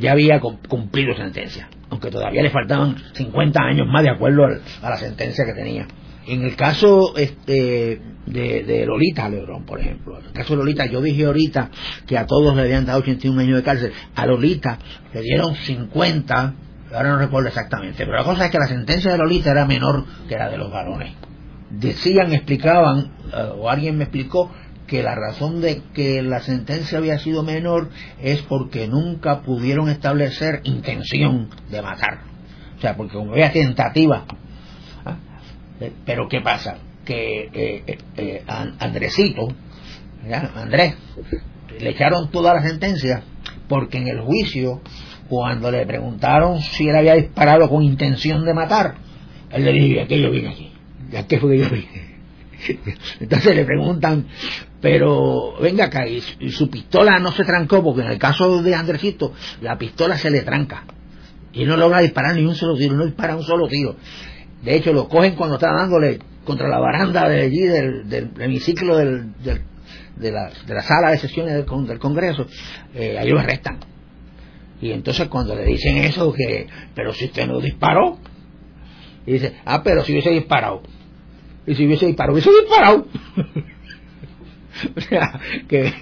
[0.01, 4.96] ya había cumplido sentencia, aunque todavía le faltaban 50 años más de acuerdo a la
[4.96, 5.87] sentencia que tenía.
[6.27, 11.01] En el caso este, de, Lolita Lebrón, por ejemplo, en el caso de Lolita, yo
[11.01, 11.70] dije ahorita
[12.07, 14.79] que a todos le habían dado 81 años de cárcel, a Lolita
[15.12, 16.55] le dieron 50,
[16.94, 20.05] ahora no recuerdo exactamente, pero la cosa es que la sentencia de Lolita era menor
[20.29, 21.12] que la de los varones
[21.72, 24.50] decían, explicaban, eh, o alguien me explicó,
[24.87, 27.88] que la razón de que la sentencia había sido menor
[28.20, 32.20] es porque nunca pudieron establecer intención de matar.
[32.76, 34.26] O sea, porque como había tentativa.
[35.04, 35.16] ¿ah?
[35.80, 36.76] Eh, pero ¿qué pasa?
[37.06, 39.48] Que eh, eh Andresito,
[40.56, 40.94] Andrés,
[41.80, 43.22] le echaron toda la sentencia
[43.68, 44.82] porque en el juicio,
[45.28, 48.96] cuando le preguntaron si él había disparado con intención de matar,
[49.50, 50.71] él le dijo, que yo vine
[51.18, 51.66] aquí ya que fue yo
[53.20, 54.27] Entonces le preguntan,
[54.81, 56.20] pero venga acá, y,
[56.51, 60.42] su pistola no se trancó, porque en el caso de Andresito, la pistola se le
[60.42, 60.85] tranca.
[61.53, 63.96] Y no logra disparar ni un solo tiro, no dispara un solo tiro.
[64.62, 68.96] De hecho, lo cogen cuando está dándole contra la baranda de allí del, del hemiciclo
[68.96, 72.46] del, de, la, de, la, sala de sesiones del, del Congreso,
[72.94, 73.79] eh, ahí lo arrestan.
[74.81, 78.18] Y entonces cuando le dicen eso, que, pero si usted no disparó,
[79.27, 80.83] y dice, ah, pero si hubiese disparado,
[81.66, 83.07] Y si hubiese disparado, hubiese disparado.
[84.96, 85.92] o sea, que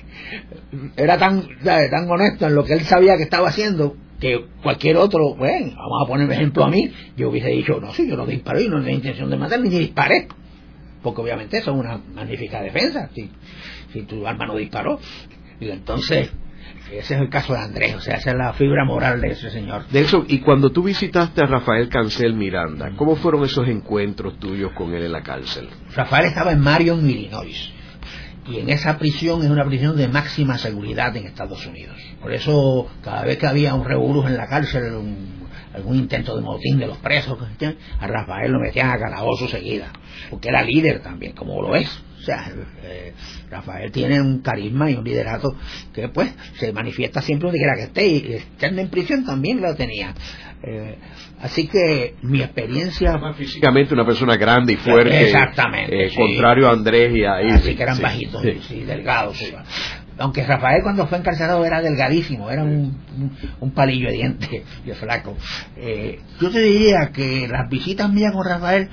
[0.96, 5.34] era tan, tan honesto en lo que él sabía que estaba haciendo que cualquier otro,
[5.34, 8.64] bueno, vamos a poner ejemplo a mí, yo hubiese dicho, no, si yo no disparé,
[8.64, 10.28] y no tenía intención de matar, ni disparé.
[11.02, 13.30] Porque obviamente eso es una magnífica defensa, si,
[13.94, 15.00] si tu arma no disparó.
[15.58, 16.30] Y entonces,
[16.98, 19.50] ese es el caso de Andrés, o sea, esa es la fibra moral de ese
[19.50, 19.86] señor.
[19.88, 24.72] De eso, y cuando tú visitaste a Rafael Cancel Miranda, ¿cómo fueron esos encuentros tuyos
[24.72, 25.68] con él en la cárcel?
[25.94, 27.72] Rafael estaba en Marion, Illinois
[28.50, 31.96] y en esa prisión es una prisión de máxima seguridad en Estados Unidos.
[32.20, 34.92] Por eso cada vez que había un revoluz en la cárcel,
[35.74, 37.38] algún intento de motín de los presos,
[38.00, 39.92] a Rafael lo metían a calabozo seguida,
[40.30, 42.02] porque era líder también, como lo es.
[42.20, 42.52] O sea,
[42.84, 43.14] eh,
[43.50, 45.56] Rafael tiene un carisma y un liderato
[45.94, 49.74] que pues se manifiesta siempre donde quiera que esté y estando en prisión también lo
[49.74, 50.14] tenía.
[50.62, 50.98] Eh,
[51.40, 53.18] así que mi experiencia...
[53.34, 55.22] físicamente una persona grande y fuerte.
[55.22, 56.06] Exactamente.
[56.06, 59.42] Eh, contrario a Andrés y a Así que eran bajitos, y delgados.
[60.18, 62.94] Aunque Rafael cuando fue encarcelado era delgadísimo, era un,
[63.60, 65.34] un, palillo de diente y flaco.
[66.38, 68.90] Yo te diría que las visitas mías con Rafael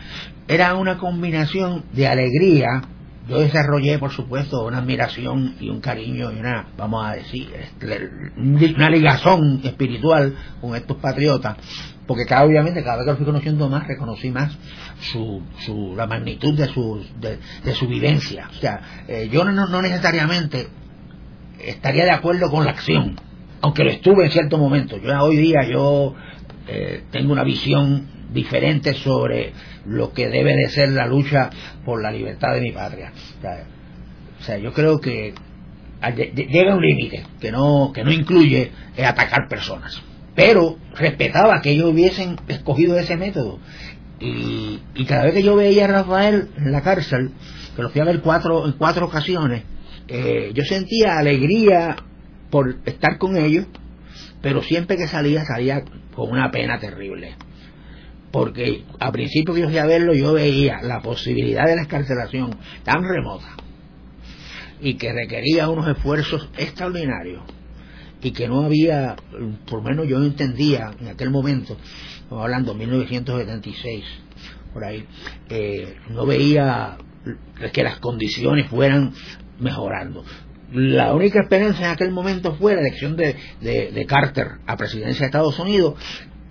[0.48, 2.84] eran una combinación de alegría,
[3.28, 8.10] yo desarrollé, por supuesto, una admiración y un cariño y una, vamos a decir, este,
[8.38, 11.58] una ligazón espiritual con estos patriotas,
[12.06, 14.58] porque cada, obviamente cada vez que los fui conociendo más, reconocí más
[15.02, 18.48] su, su, la magnitud de su, de, su vivencia.
[18.50, 20.68] O sea, eh, yo no, no necesariamente
[21.60, 23.20] estaría de acuerdo con la acción,
[23.62, 24.98] aunque lo estuve en cierto momento.
[24.98, 26.16] Yo hoy día yo
[26.68, 29.54] eh, tengo una visión diferente sobre
[29.88, 31.50] lo que debe de ser la lucha
[31.86, 33.12] por la libertad de mi patria.
[34.40, 35.34] O sea, yo creo que
[36.36, 38.72] llega un límite que no, que no incluye
[39.04, 40.02] atacar personas.
[40.36, 43.60] Pero respetaba que ellos hubiesen escogido ese método.
[44.20, 47.32] Y, cada vez que yo veía a Rafael en la cárcel,
[47.76, 49.64] que lo fui a ver cuatro, en cuatro ocasiones,
[50.08, 51.96] eh, yo sentía alegría
[52.50, 53.66] por estar con ellos,
[54.42, 57.36] pero siempre que salía, salía con una pena terrible
[58.38, 62.52] porque a principio que yo fui a verlo yo veía la posibilidad de la escarcelación
[62.84, 63.58] tan remota
[64.80, 67.42] y que requería unos esfuerzos extraordinarios
[68.22, 69.16] y que no había,
[69.66, 71.78] por lo menos yo entendía en aquel momento,
[72.30, 74.06] hablando de 1976,
[74.72, 75.04] por ahí,
[75.50, 76.96] eh, no veía
[77.74, 79.14] que las condiciones fueran
[79.60, 80.24] mejorando.
[80.72, 85.26] La única esperanza en aquel momento fue la elección de, de Carter a presidencia de
[85.26, 85.96] Estados Unidos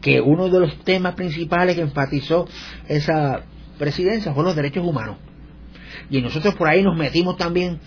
[0.01, 2.47] que uno de los temas principales que enfatizó
[2.89, 3.45] esa
[3.79, 5.17] presidencia fue los derechos humanos.
[6.11, 7.81] Y nosotros por ahí nos metimos también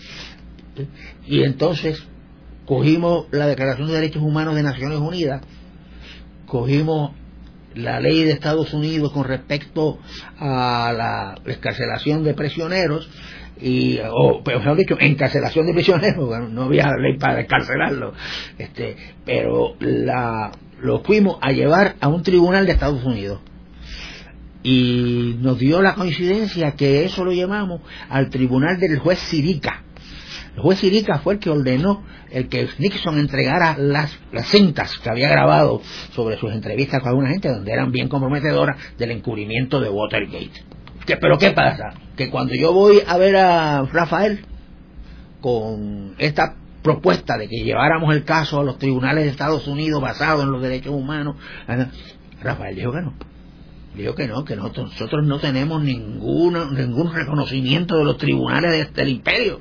[1.26, 2.02] y entonces
[2.66, 5.42] cogimos la Declaración de Derechos Humanos de Naciones Unidas,
[6.46, 7.12] cogimos
[7.74, 9.98] la ley de Estados Unidos con respecto
[10.38, 13.08] a la escarcelación de prisioneros
[13.60, 18.14] y o mejor dicho encarcelación de prisioneros no había ley para encarcelarlo
[18.56, 20.50] este pero la
[20.82, 23.40] lo fuimos a llevar a un tribunal de Estados Unidos.
[24.62, 29.84] Y nos dio la coincidencia que eso lo llamamos al tribunal del juez Sirica.
[30.54, 35.10] El juez Sirica fue el que ordenó el que Nixon entregara las, las cintas que
[35.10, 35.80] había grabado
[36.12, 40.64] sobre sus entrevistas con alguna gente donde eran bien comprometedoras del encubrimiento de Watergate.
[41.06, 41.94] ¿Qué, pero ¿qué pasa?
[42.16, 44.44] Que cuando yo voy a ver a Rafael
[45.40, 50.42] con esta propuesta de que lleváramos el caso a los tribunales de Estados Unidos basado
[50.42, 51.36] en los derechos humanos,
[52.42, 53.14] Rafael dijo que no.
[53.94, 59.60] Dijo que no, que nosotros no tenemos ningún, ningún reconocimiento de los tribunales del imperio.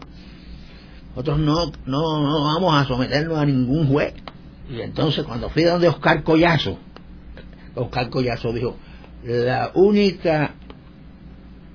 [1.10, 4.14] Nosotros no, no, no vamos a someternos a ningún juez.
[4.70, 6.78] Y entonces cuando fui donde Oscar Collazo,
[7.74, 8.78] Oscar Collazo dijo,
[9.24, 10.54] la única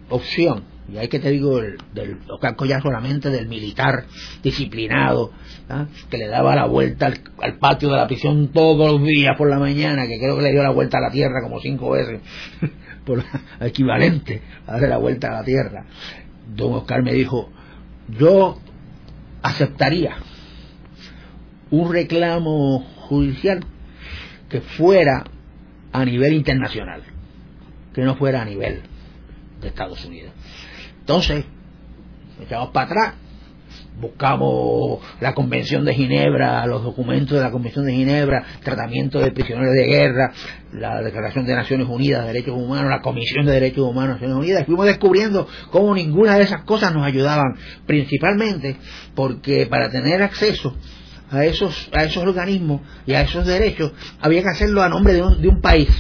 [0.09, 2.19] opción y hay que te digo del, del
[2.67, 4.05] ya solamente del militar
[4.43, 5.33] disciplinado
[5.69, 5.87] ¿ah?
[6.11, 9.59] que le daba la vuelta al, patio de la prisión todos los días por la
[9.59, 12.21] mañana que creo que le dio la vuelta a la tierra como cinco veces
[13.07, 13.23] por
[13.61, 15.87] equivalente a darle la vuelta a la tierra
[16.55, 17.51] don Oscar me dijo
[18.19, 18.59] yo
[19.43, 20.17] aceptaría
[21.71, 23.65] un reclamo judicial
[24.51, 25.25] que fuera
[25.93, 27.03] a nivel internacional
[27.95, 28.83] que no fuera a nivel
[29.63, 30.33] de Estados Unidos
[31.05, 31.45] entonces,
[32.43, 33.15] echamos para atrás,
[34.01, 39.75] buscamos la Convención de Ginebra, los documentos de la Convención de Ginebra, tratamiento de prisioneros
[39.75, 40.33] de guerra,
[40.73, 44.37] la Declaración de Naciones Unidas de Derechos Humanos, la Comisión de Derechos Humanos de Naciones
[44.39, 48.79] Unidas, y fuimos descubriendo cómo ninguna de esas cosas nos ayudaban, principalmente
[49.15, 50.75] porque para tener acceso
[51.31, 55.23] a esos, a esos organismos y a esos derechos había que hacerlo a nombre de
[55.23, 55.91] un, de un país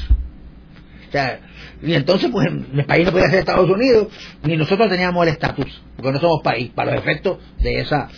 [1.85, 4.09] y entonces, pues, el país no podía ser Estados Unidos,
[4.43, 8.09] ni nosotros teníamos el estatus, porque no somos país, para los efectos de esa,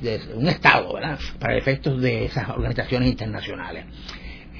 [0.00, 1.18] de un Estado, ¿verdad?
[1.38, 3.86] Para los efectos de esas organizaciones internacionales.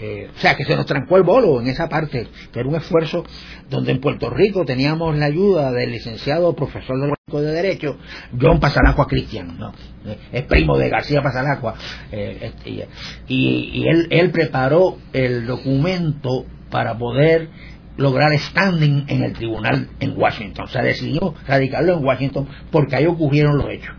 [0.01, 2.75] Eh, o sea, que se nos trancó el bolo en esa parte, que era un
[2.75, 3.25] esfuerzo
[3.71, 7.97] donde en Puerto Rico teníamos la ayuda del licenciado profesor del de Derecho,
[8.39, 9.73] John Pasalacua Cristian, ¿no?
[10.05, 11.75] Eh, es primo de García Pasalacua,
[12.13, 12.87] eh, este,
[13.29, 17.49] y, él, él preparó el documento para poder
[17.97, 20.65] lograr standing en el tribunal en Washington.
[20.65, 23.95] O sea, decidió radicarlo en Washington porque ahí ocurrieron los hechos.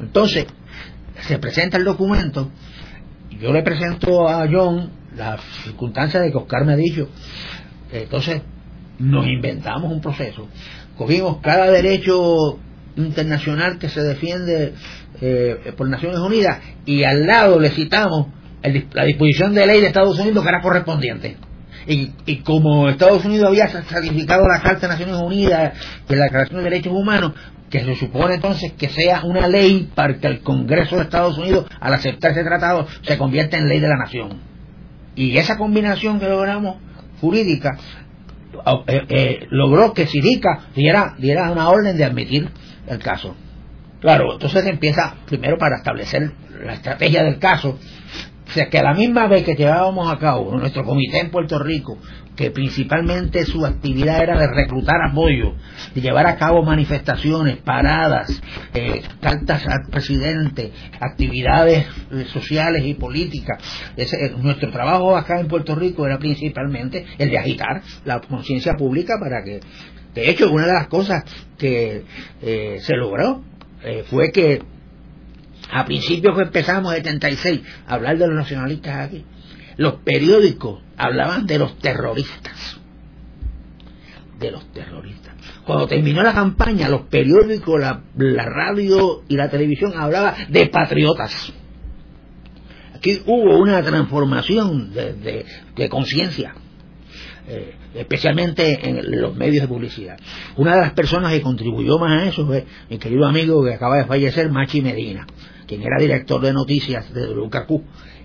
[0.00, 0.46] Entonces,
[1.20, 2.50] se presenta el documento
[3.40, 7.08] yo le presento a John la circunstancia de que Oscar me ha dicho,
[7.92, 8.42] entonces
[8.98, 10.48] nos inventamos un proceso,
[10.96, 12.58] cogimos cada derecho
[12.96, 14.74] internacional que se defiende
[15.20, 18.28] eh, por Naciones Unidas y al lado le citamos
[18.92, 21.36] la disposición de ley de Estados Unidos que era correspondiente.
[21.86, 25.72] Y, y, como Estados Unidos había certificado la Carta de Naciones Unidas
[26.08, 27.32] de la Declaración de Derechos Humanos,
[27.70, 31.66] que se supone entonces que sea una ley para que el Congreso de Estados Unidos,
[31.80, 34.40] al aceptar ese tratado, se convierta en ley de la nación.
[35.14, 36.76] Y esa combinación que logramos
[37.20, 37.78] jurídica
[38.86, 42.48] eh, eh, logró que Sirica diera, diera una orden de admitir
[42.86, 43.36] el caso.
[44.00, 46.32] Claro, entonces empieza primero para establecer
[46.64, 47.78] la estrategia del caso,
[48.48, 51.58] o sea, que a la misma vez que llevábamos a cabo nuestro comité en Puerto
[51.58, 51.98] Rico,
[52.34, 55.54] que principalmente su actividad era de reclutar apoyo,
[55.94, 58.40] de llevar a cabo manifestaciones, paradas,
[58.72, 63.58] eh, cartas al presidente, actividades eh, sociales y políticas.
[63.96, 69.16] Eh, nuestro trabajo acá en Puerto Rico era principalmente el de agitar la conciencia pública
[69.20, 69.60] para que,
[70.14, 71.24] de hecho, una de las cosas
[71.58, 72.04] que
[72.40, 73.42] se logró
[74.08, 74.62] fue que
[75.70, 79.24] a principios que empezamos en 76 a hablar de los nacionalistas aquí,
[79.76, 82.80] los periódicos hablaban de los terroristas.
[84.38, 85.34] De los terroristas.
[85.64, 91.52] Cuando terminó la campaña, los periódicos, la, radio y la televisión hablaban de patriotas.
[92.94, 96.54] Aquí hubo una transformación de, conciencia.
[97.46, 100.18] Eh, especialmente en los medios de publicidad.
[100.56, 103.96] Una de las personas que contribuyó más a eso fue mi querido amigo que acaba
[103.96, 105.26] de fallecer, Machi Medina,
[105.68, 107.70] quien era director de noticias de WKQ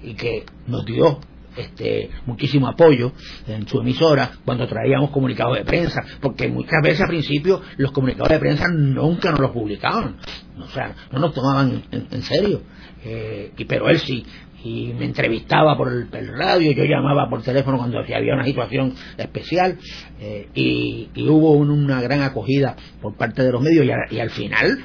[0.03, 1.19] y que nos dio
[1.56, 3.12] este, muchísimo apoyo
[3.47, 8.29] en su emisora cuando traíamos comunicados de prensa, porque muchas veces al principio los comunicados
[8.29, 10.15] de prensa nunca nos los publicaban,
[10.60, 12.62] o sea, no nos tomaban en, serio,
[13.06, 14.25] eh, y, pero él sí,
[14.63, 19.77] y me entrevistaba por el, radio, yo llamaba por teléfono cuando había una situación especial,
[20.19, 24.79] eh, y, hubo una gran acogida por parte de los medios, y, al final,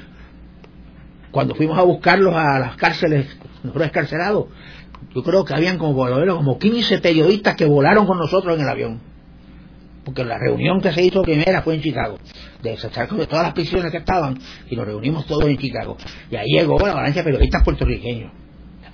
[1.31, 3.27] cuando fuimos a buscarlos a las cárceles,
[3.63, 4.47] nosotros escarcelados,
[5.13, 9.01] yo creo que habían como, como 15 periodistas que volaron con nosotros en el avión.
[10.03, 12.17] Porque la reunión que se hizo primera fue en Chicago,
[12.63, 14.39] de, de todas las prisiones que estaban,
[14.69, 15.97] y nos reunimos todos en Chicago.
[16.31, 18.31] Y ahí llegó la avalancha de periodistas puertorriqueños.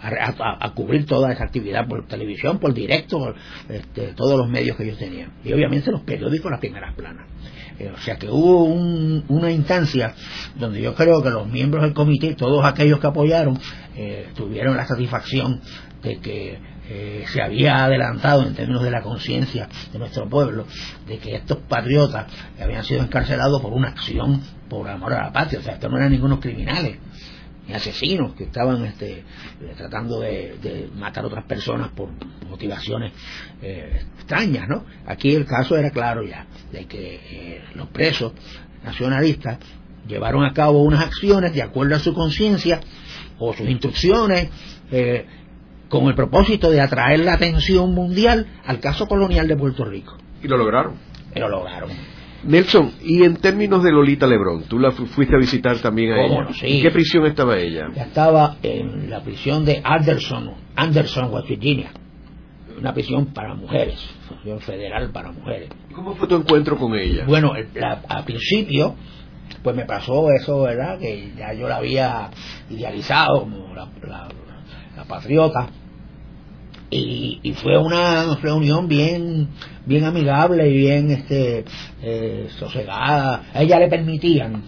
[0.01, 3.35] A, cubrir toda esa actividad por televisión, por directo, por
[3.69, 5.33] este, todos los medios que ellos tenían.
[5.43, 7.25] Y obviamente los periódicos las primeras planas.
[7.79, 10.13] Eh, o sea que hubo una instancia
[10.57, 13.59] donde yo creo que los miembros del comité, todos aquellos que apoyaron,
[13.95, 15.61] eh, tuvieron la satisfacción
[16.01, 20.65] de que eh, se había adelantado en términos de la conciencia de nuestro pueblo,
[21.07, 22.27] de que estos patriotas
[22.61, 25.97] habían sido encarcelados por una acción por amor a la patria, o sea, que no
[25.97, 26.97] eran ningunos criminales
[27.73, 29.23] asesinos que estaban este, eh,
[29.75, 32.09] tratando de, matar a otras personas por
[32.49, 33.11] motivaciones
[33.61, 34.85] eh, extrañas, ¿no?
[35.05, 38.33] Aquí el caso era claro ya, de que los presos
[38.83, 39.59] nacionalistas
[40.07, 42.79] llevaron a cabo unas acciones de acuerdo a su conciencia
[43.39, 44.49] o sus instrucciones
[44.91, 45.25] eh,
[45.89, 50.17] con el propósito de atraer la atención mundial al caso colonial de Puerto Rico.
[50.41, 50.95] Y lo lograron.
[51.33, 51.89] Y lo lograron.
[52.45, 56.47] Nelson, y en términos de Lolita Lebrón, tú la fuiste a visitar también a ella.
[56.61, 57.87] ¿En qué prisión estaba ella?
[57.95, 61.91] estaba en la prisión de Anderson, Anderson, West Virginia.
[62.77, 65.69] Una prisión para mujeres, prisión federal para mujeres.
[65.93, 67.23] ¿Cómo fue tu encuentro con ella?
[67.25, 67.53] Bueno,
[68.09, 68.95] al principio,
[69.63, 70.99] pues me pasó eso, ¿verdad?
[70.99, 72.29] Que ya yo la había
[72.69, 73.87] idealizado como la
[74.95, 75.67] la Patriota,
[76.95, 79.49] y, fue una reunión bien
[79.85, 81.65] bien amigable y bien este
[82.01, 83.43] eh, sosegada.
[83.53, 84.63] A ella le permitían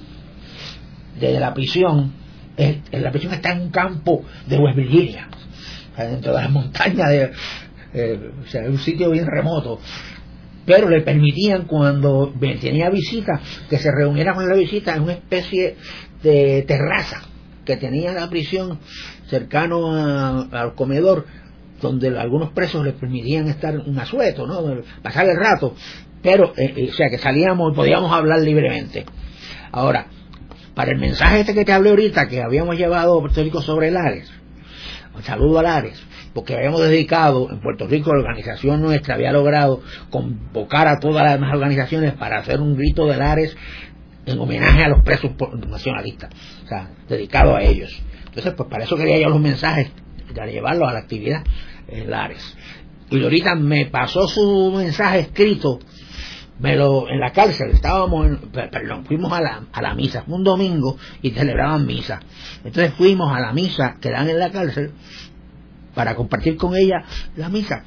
[1.20, 2.14] desde la prisión,
[2.92, 5.28] la prisión está en un campo de West Virginia,
[5.98, 7.32] dentro de las montañas de
[7.94, 9.80] eh, o sea, un sitio bien remoto
[10.68, 15.78] pero le permitían cuando tenía visita que se reuniera con la visita en una especie
[16.22, 17.22] de terraza
[17.64, 18.78] que tenía la prisión
[19.30, 19.94] cercano
[20.52, 21.26] al comedor
[21.82, 24.82] donde algunos presos les permitían estar un asueto, ¿no?
[25.02, 25.76] pasar el rato.
[26.22, 29.06] pero, eh, eh, o sea, que salíamos y podíamos hablar libremente.
[29.72, 30.08] Ahora,
[30.74, 33.92] para el mensaje este que te hablé ahorita, que habíamos llevado a Puerto Rico sobre
[33.92, 34.32] Lares,
[35.16, 36.02] un saludo a Lares,
[36.34, 41.34] porque habíamos dedicado en Puerto Rico, la organización nuestra había logrado convocar a todas las
[41.34, 43.58] demás organizaciones para hacer un grito de Lares
[44.28, 45.32] en homenaje a los presos
[45.68, 46.30] nacionalistas,
[46.64, 48.00] o sea, dedicado a ellos.
[48.26, 49.92] Entonces, pues para eso quería yo los mensajes,
[50.34, 51.44] para llevarlos a la actividad
[51.88, 52.56] en Lares.
[53.10, 55.80] Y ahorita me pasó su mensaje escrito
[56.60, 60.98] me lo, en la cárcel estábamos, perdón, fuimos a la, a la misa, un domingo
[61.22, 62.20] y celebraban misa.
[62.64, 64.92] Entonces fuimos a la misa que dan en la cárcel
[65.94, 67.04] para compartir con ella
[67.36, 67.84] la misa.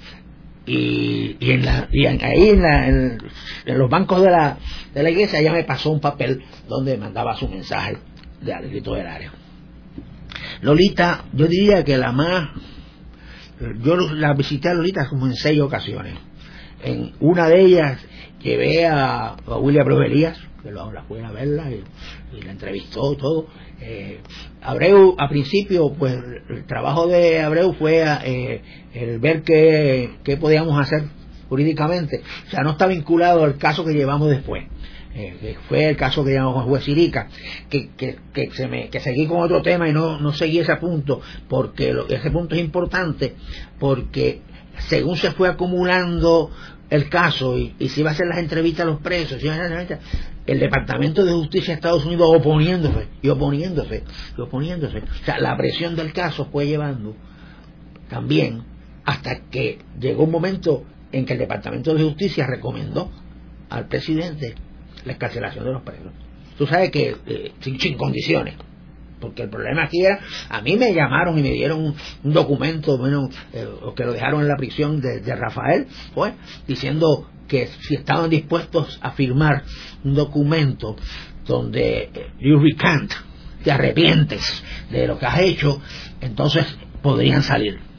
[0.66, 3.18] Y, y, en la, y ahí en, la, en,
[3.66, 4.58] los bancos de la,
[4.94, 7.96] de la iglesia ella me pasó un papel donde mandaba su mensaje
[8.40, 9.32] de grito del área.
[10.62, 12.50] Lolita, yo diría que la más,
[13.82, 16.14] yo la visité a Lolita como en seis ocasiones.
[16.82, 17.98] En una de ellas
[18.42, 21.82] llevé a, a William Proverías, que lo, la fue a verla y,
[22.42, 23.46] la entrevistó todo.
[23.80, 24.20] Eh,
[24.62, 26.14] Abreu, a principio, pues
[26.48, 28.62] el trabajo de Abreu fue eh,
[28.94, 31.04] el ver qué, qué podíamos hacer
[31.48, 32.22] jurídicamente.
[32.46, 34.64] O sea, no está vinculado al caso que llevamos después.
[35.12, 37.28] Eh, fue el caso que llamamos juez Sirica,
[37.68, 40.76] que, que, que, se me, que seguí con otro tema y no, no seguí ese
[40.76, 43.34] punto, porque ese punto es importante,
[43.78, 44.42] porque
[44.88, 46.50] según se fue acumulando
[46.90, 49.42] el caso y, y se iba a hacer las entrevistas a los presos,
[50.46, 54.04] el Departamento de Justicia de Estados Unidos oponiéndose y oponiéndose
[54.36, 54.98] y oponiéndose.
[54.98, 57.14] O sea, la presión del caso fue llevando
[58.08, 58.62] también
[59.04, 63.10] hasta que llegó un momento en que el Departamento de Justicia recomendó
[63.68, 64.54] al presidente
[65.04, 66.12] la escarcelación de los presos.
[66.58, 68.54] Tú sabes que eh, sin condiciones
[69.20, 71.94] porque el problema aquí era, a mí me llamaron y me dieron
[72.24, 76.32] un, documento, bueno, eh, que lo dejaron en la prisión de, Rafael, pues,
[76.66, 79.64] diciendo que si estaban dispuestos a firmar
[80.04, 80.96] un documento
[81.46, 82.58] donde eh, you
[83.62, 85.82] te arrepientes de lo que has hecho,
[86.20, 86.66] entonces
[87.02, 87.89] podrían salir.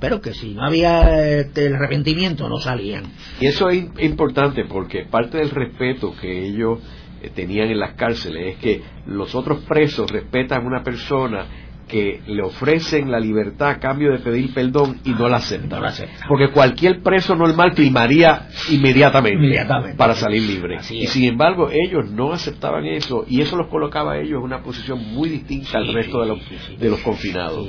[0.00, 3.04] Pero que si no había este, el arrepentimiento, no salían.
[3.40, 6.78] Y eso es importante porque parte del respeto que ellos
[7.20, 11.46] eh, tenían en las cárceles es que los otros presos respetan a una persona
[11.88, 15.82] que le ofrecen la libertad a cambio de pedir perdón y no la aceptan.
[16.28, 20.78] Porque cualquier preso normal primaría inmediatamente, para salir libre.
[20.90, 24.62] Y sin embargo, ellos no aceptaban eso y eso los colocaba a ellos en una
[24.62, 26.38] posición muy distinta al resto de los,
[26.78, 27.68] de los confinados.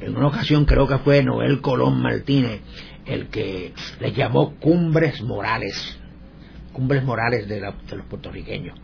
[0.00, 2.62] En una ocasión creo que fue Noel Colón Martínez
[3.06, 5.98] el que les llamó cumbres morales,
[6.72, 8.78] cumbres morales de los puertorriqueños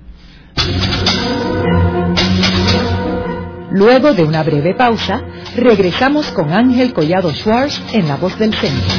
[3.74, 5.20] Luego de una breve pausa,
[5.56, 8.94] regresamos con Ángel Collado Schwartz en La Voz del Centro.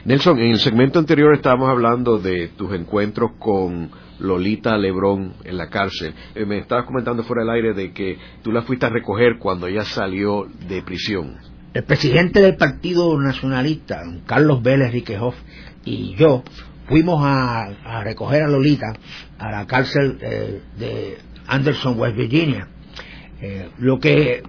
[0.06, 3.90] Nelson, en el segmento anterior estábamos hablando de tus encuentros con
[4.20, 6.14] Lolita Lebrón en la cárcel.
[6.36, 9.66] Eh, me estabas comentando fuera del aire de que tú la fuiste a recoger cuando
[9.66, 11.38] ella salió de prisión.
[11.76, 15.36] El presidente del Partido Nacionalista, Carlos Vélez Riquejoff,
[15.86, 16.44] y yo
[16.88, 18.88] fuimos a, recoger a Lolita
[19.38, 21.18] a la cárcel eh, de
[21.48, 22.68] Anderson, West Virginia.
[23.42, 24.44] Eh, lo que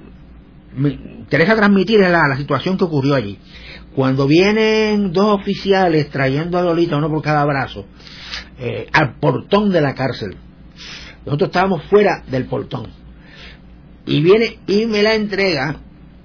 [0.75, 3.39] me interesa transmitir es la situación que ocurrió allí.
[3.95, 7.87] Cuando vienen dos oficiales trayendo a Lolita, uno por cada brazo,
[8.59, 10.37] eh, al portón de la cárcel,
[11.25, 12.89] nosotros estábamos fuera del portón.
[14.05, 15.81] Y viene y me la entrega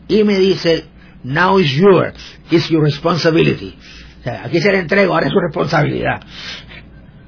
[0.07, 0.86] y me dice,
[1.24, 2.14] now is yours,
[2.51, 3.76] it's your responsibility.
[4.22, 6.22] O sea, aquí se la entrego, ahora es su responsabilidad.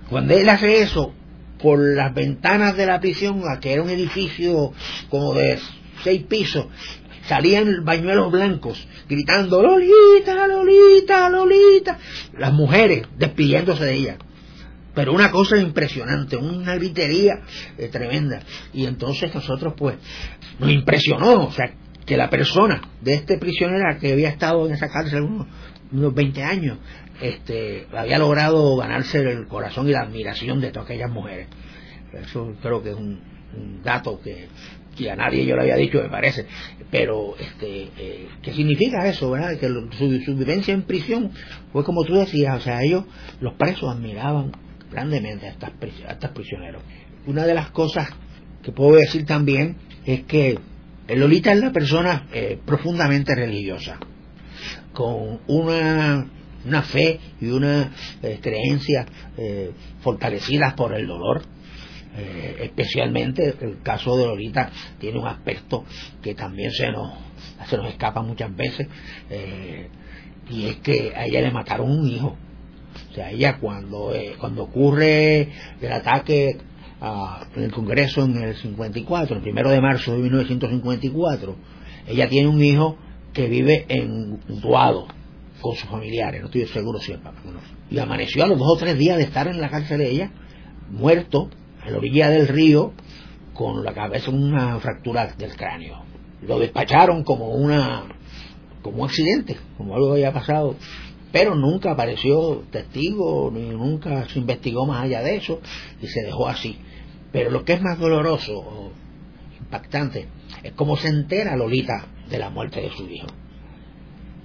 [0.09, 1.13] Cuando él hace eso,
[1.59, 4.73] por las ventanas de la prisión, que era un edificio
[5.09, 5.59] como de
[6.03, 6.67] seis pisos,
[7.27, 11.97] salían bañuelos blancos gritando Lolita, Lolita, Lolita,
[12.37, 14.17] las mujeres despidiéndose de ella.
[14.93, 17.41] Pero una cosa impresionante, una gritería
[17.77, 18.41] eh, tremenda.
[18.73, 19.95] Y entonces nosotros pues
[20.59, 21.73] nos impresionó, o sea,
[22.05, 25.23] que la persona de este prisionero que había estado en esa cárcel
[25.93, 26.77] unos 20 años,
[27.21, 31.47] este, había logrado ganarse el corazón y la admiración de todas aquellas mujeres.
[32.11, 33.33] Eso creo que es un,
[33.83, 34.47] dato que,
[35.09, 36.45] a nadie yo le había dicho, me parece.
[36.89, 39.57] Pero, este, eh, ¿qué significa eso, verdad?
[39.59, 41.31] Que su, vivencia en prisión
[41.71, 43.05] fue como tú decías, o sea, ellos,
[43.39, 44.51] los presos admiraban
[44.91, 45.71] grandemente a, estas,
[46.07, 46.81] a estos prisioneros.
[47.25, 48.09] Una de las cosas
[48.63, 50.57] que puedo decir también es que
[51.07, 53.99] Lolita es la persona eh, profundamente religiosa,
[54.93, 56.28] con una,
[56.66, 57.91] una fe y una
[58.22, 59.05] eh, creencia
[59.38, 61.41] eh, fortalecidas por el dolor.
[62.16, 65.84] especialmente el caso de Lolita tiene un aspecto
[66.22, 67.11] que también se nos,
[67.68, 68.88] se nos escapa muchas veces,
[70.51, 72.38] y es que a ella le mataron un hijo.
[73.09, 75.49] O sea, ella cuando, cuando ocurre
[75.82, 76.59] el ataque
[77.55, 81.55] en el Congreso en el 54, el primero de marzo de 1954.
[82.07, 82.97] Ella tiene un hijo
[83.34, 85.07] que vive en Duado
[85.61, 87.41] con sus familiares, no estoy seguro si es papá.
[87.89, 90.31] Y amaneció a los dos o tres días de estar en la cárcel de ella,
[90.89, 91.49] muerto,
[91.81, 92.93] a la orilla del río,
[93.53, 96.03] con la cabeza una fractura del cráneo.
[96.41, 98.03] Lo despacharon como una
[98.81, 100.75] como un accidente, como algo que había pasado,
[101.31, 105.61] pero nunca apareció testigo, ni nunca se investigó más allá de eso,
[106.01, 106.77] y se dejó así.
[107.31, 108.91] Pero lo que es más doloroso
[109.59, 110.27] impactante
[110.62, 113.28] es cómo se entera Lolita de la muerte de su hijo.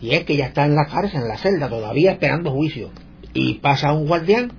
[0.00, 2.90] Y es que ya está en la cárcel, en la celda, todavía esperando juicio.
[3.34, 4.52] Y pasa un guardián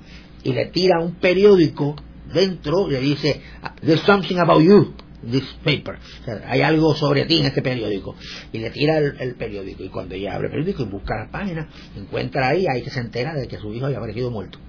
[0.43, 1.95] y le tira un periódico
[2.33, 3.41] dentro y le dice,
[3.81, 4.93] There's something about you,
[5.29, 5.97] this paper.
[6.45, 8.15] hay algo sobre ti en este periódico.
[8.51, 9.83] Y le tira el, periódico.
[9.83, 12.99] Y cuando ella abre el periódico y busca la página, encuentra ahí, ahí que se
[12.99, 14.59] entera de que su hijo había aparecido muerto.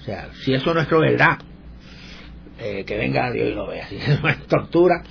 [0.00, 1.38] O sea, si eso no es verdad,
[2.58, 3.88] eh, que venga Dios y lo vea.
[3.90, 5.02] es tortura.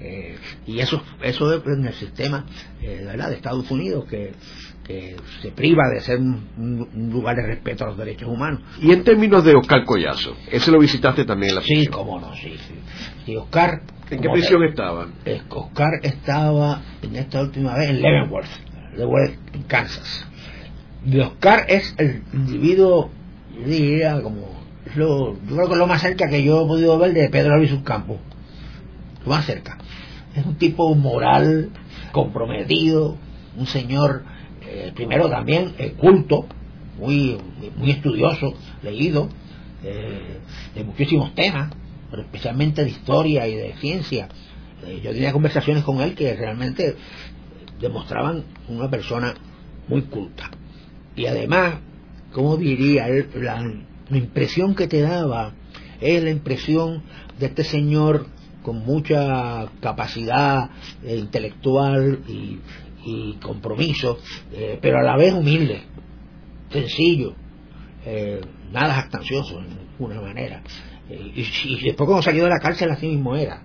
[0.00, 0.36] Eh,
[0.66, 2.46] y eso, eso es en el sistema
[2.80, 3.28] eh, ¿verdad?
[3.28, 4.32] de Estados Unidos que,
[4.84, 8.62] que se priva de ser un, lugar de respeto a los derechos humanos.
[8.80, 11.82] Y en términos de Oscar Collazo, ese lo visitaste también en la prisión.
[11.82, 12.54] Sí, cómo no, sí,
[13.26, 13.82] Y Oscar.
[14.08, 15.08] ¿En qué prisión estaba?
[15.50, 18.48] Oscar estaba en esta última vez en Leavenworth,
[18.92, 20.26] Leavenworth en Kansas.
[21.04, 23.10] Y Oscar es el individuo,
[23.54, 24.55] yo diría, como
[24.94, 27.72] yo creo que es lo más cerca que yo he podido ver de Pedro Luis
[27.82, 28.18] Campo.
[29.24, 29.78] Lo más cerca.
[30.34, 31.70] Es un tipo moral,
[32.12, 33.16] comprometido,
[33.56, 34.24] un señor,
[34.62, 36.46] eh, primero también eh, culto,
[36.98, 37.38] muy,
[37.76, 39.28] muy estudioso, leído,
[39.82, 40.38] eh,
[40.74, 41.72] de muchísimos temas,
[42.10, 44.28] pero especialmente de historia y de ciencia.
[45.02, 46.96] yo tenía conversaciones con él que realmente
[47.80, 49.34] demostraban una persona
[49.88, 50.50] muy culta.
[51.16, 51.76] Y además,
[52.32, 53.28] como diría él,
[54.08, 55.54] la impresión que te daba
[56.00, 57.02] es la impresión
[57.38, 58.26] de este señor
[58.62, 60.70] con mucha capacidad
[61.04, 62.60] eh, intelectual y,
[63.40, 64.18] compromiso,
[64.52, 65.82] eh, pero a la vez humilde,
[66.72, 67.34] sencillo,
[68.04, 68.40] eh,
[68.72, 70.60] nada jactancioso en ninguna manera.
[71.08, 71.44] Y,
[71.84, 73.62] después cuando salió de la cárcel así mismo era.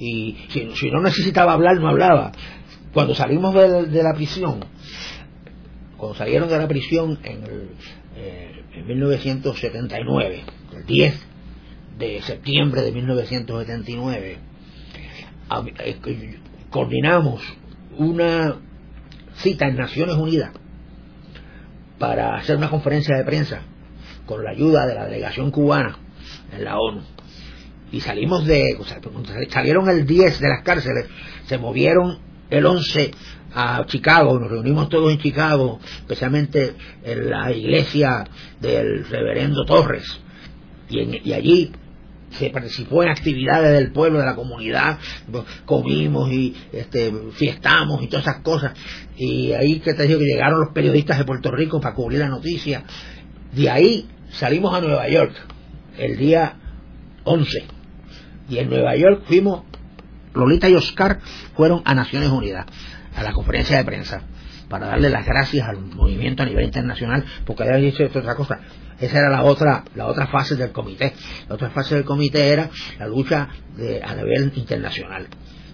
[0.00, 2.32] Y si, no necesitaba hablar, no hablaba.
[2.92, 4.64] Cuando salimos de, la prisión,
[5.96, 10.42] cuando salieron de la prisión en el, en 1979,
[10.76, 11.26] el 10
[11.98, 14.38] de septiembre de 1979,
[15.84, 15.96] eh,
[16.70, 17.42] coordinamos
[17.98, 18.56] una
[19.36, 20.52] cita en Naciones Unidas
[21.98, 23.62] para hacer una conferencia de prensa
[24.26, 25.98] con la ayuda de la delegación cubana
[26.52, 27.02] en la ONU.
[27.92, 28.78] Y salimos de,
[29.50, 31.06] salieron el 10 de las cárceles,
[31.46, 32.20] se movieron
[32.50, 33.10] el 11
[33.54, 38.24] a Chicago, nos reunimos todos en Chicago, especialmente en la iglesia
[38.60, 40.20] del reverendo Torres,
[40.88, 41.72] y, allí
[42.30, 44.98] se participó en actividades del pueblo, de la comunidad,
[45.64, 48.72] comimos y este, fiestamos y todas esas cosas.
[49.16, 52.28] Y ahí que te digo que llegaron los periodistas de Puerto Rico para cubrir la
[52.28, 52.84] noticia.
[53.52, 55.34] De ahí salimos a Nueva York
[55.98, 56.54] el día
[57.24, 57.64] 11.
[58.48, 59.64] Y en Nueva York fuimos,
[60.34, 61.20] Lolita y Oscar
[61.56, 62.66] fueron a Naciones Unidas
[63.14, 64.22] a la conferencia de prensa
[64.68, 68.60] para darle las gracias al movimiento a nivel internacional porque había dicho otra cosa.
[69.00, 71.12] Esa era la otra la otra fase del comité.
[71.48, 75.26] La otra fase del comité era la lucha de, a nivel internacional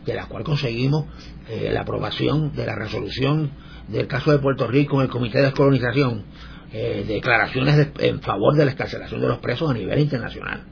[0.07, 1.07] de la cual conseguimos
[1.49, 3.51] eh, la aprobación de la resolución
[3.89, 6.25] del caso de Puerto Rico en el comité de descolonización
[6.73, 10.65] eh, declaraciones en favor de la escarcelación de los presos a nivel internacional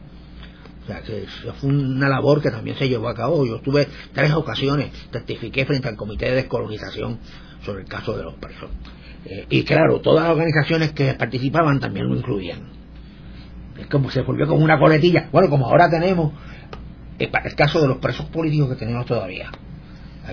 [0.85, 1.27] o sea, que
[1.61, 3.47] fue una labor que también se llevó a cabo.
[3.47, 7.19] Yo estuve tres ocasiones, testifiqué frente al Comité de Descolonización
[7.65, 8.71] sobre el caso de los presos.
[9.25, 12.61] Eh, y claro, todas las organizaciones que participaban también lo incluían.
[13.79, 15.29] Es como se volvió como una coletilla.
[15.33, 16.33] Bueno, como ahora tenemos
[17.19, 19.51] el caso de los presos políticos que tenemos todavía.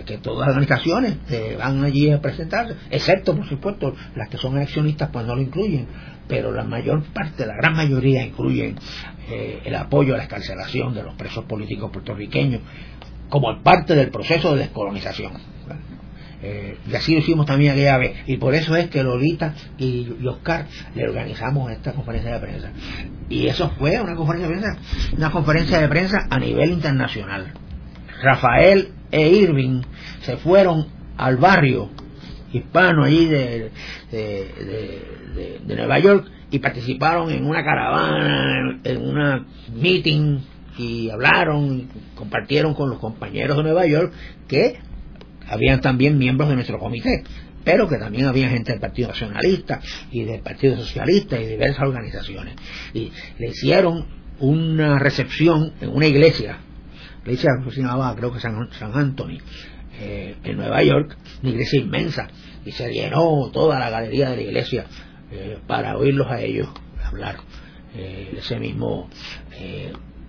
[0.05, 4.55] que todas las organizaciones eh, van allí a presentarse, excepto por supuesto las que son
[4.57, 5.87] eleccionistas pues no lo incluyen,
[6.31, 8.77] pero la mayor parte, la gran mayoría incluyen
[9.29, 12.61] eh, el apoyo a la escarcelación de los presos políticos puertorriqueños
[13.27, 15.33] como parte del proceso de descolonización.
[16.41, 18.15] Eh, y así lo hicimos también aquella vez.
[18.27, 22.71] Y por eso es que Lolita y, Oscar le organizamos esta conferencia de prensa.
[23.27, 24.81] Y eso fue una conferencia de prensa,
[25.17, 27.51] una conferencia de prensa a nivel internacional.
[28.23, 29.81] Rafael e Irving
[30.21, 31.89] se fueron al barrio
[32.53, 33.71] hispano allí de,
[34.11, 40.39] de, Nueva York y participaron en una caravana, en una meeting
[40.77, 44.13] y hablaron, compartieron con los compañeros de Nueva York
[44.47, 44.79] que
[45.47, 47.23] habían también miembros de nuestro comité,
[47.63, 49.79] pero que también había gente del Partido Nacionalista
[50.11, 52.55] y del Partido Socialista y diversas organizaciones.
[52.93, 54.05] Y le hicieron
[54.39, 56.57] una recepción en una iglesia,
[57.23, 58.57] la iglesia se llamaba creo que San,
[58.93, 59.37] Anthony,
[60.03, 62.27] eh, en Nueva York, una iglesia inmensa,
[62.65, 64.85] y se llenó toda la galería de la iglesia
[65.31, 66.69] eh, para oírlos a ellos
[67.05, 67.35] hablar
[67.95, 69.09] eh, ese mismo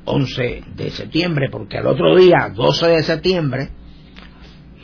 [0.04, 3.70] 11 de septiembre, porque al otro día, 12 de septiembre,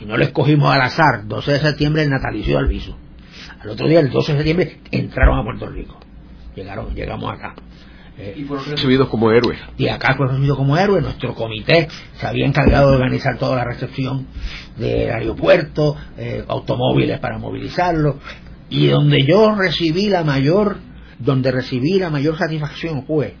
[0.01, 2.97] y no lo escogimos al azar, 12 de septiembre el natalicio de Alviso.
[3.61, 5.99] Al otro día, el 12 de septiembre, entraron a Puerto Rico.
[6.55, 7.53] Llegaron, llegamos acá.
[8.21, 9.57] Eh, y fueron recibidos como héroes.
[9.77, 11.03] Y acá fueron recibidos como héroes.
[11.03, 14.27] Nuestro comité se había encargado de organizar toda la recepción
[14.77, 18.15] del aeropuerto, eh, automóviles para movilizarlos.
[18.69, 20.77] Y donde yo recibí la mayor,
[21.17, 23.35] donde recibí la mayor satisfacción fue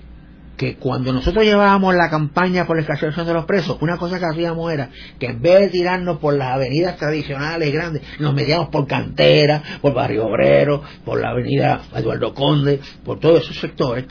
[0.55, 4.25] que cuando nosotros llevábamos la campaña por la escarcelación de los presos, una cosa que
[4.25, 8.85] hacíamos era que en vez de tirarnos por las avenidas tradicionales grandes, nos metíamos por
[8.85, 14.05] Cantera, por Barrio Obrero, por la avenida Eduardo Conde, por todos esos sectores,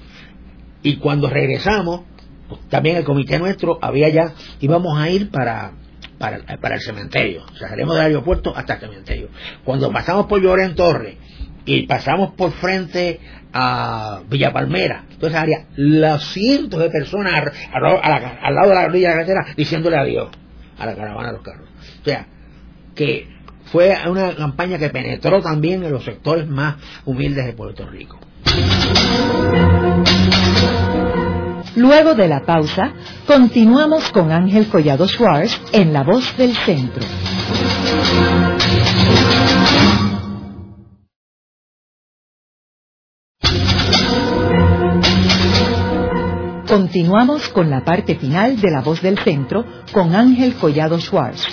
[0.89, 2.01] y cuando regresamos,
[2.49, 5.73] pues, también el comité nuestro había ya, íbamos a ir para,
[6.19, 9.29] para, el cementerio, o del aeropuerto hasta el cementerio.
[9.65, 11.19] Cuando pasamos por Lloren Torre
[11.67, 13.21] y pasamos por frente
[13.53, 19.11] a Villa Palmera, toda esa área, los cientos de personas al, lado de la orilla
[19.11, 20.31] de la carretera diciéndole adiós
[20.79, 21.69] a la caravana de los carros.
[22.01, 22.27] O sea,
[22.95, 23.29] que
[23.67, 28.19] fue una campaña que penetró también en los sectores más humildes de Puerto Rico.
[31.79, 32.93] Luego de la pausa,
[33.25, 37.05] continuamos con Ángel Collado Schwartz en La Voz del Centro.
[46.67, 51.47] Continuamos con la parte final de La Voz del Centro con Ángel Collado Schwartz.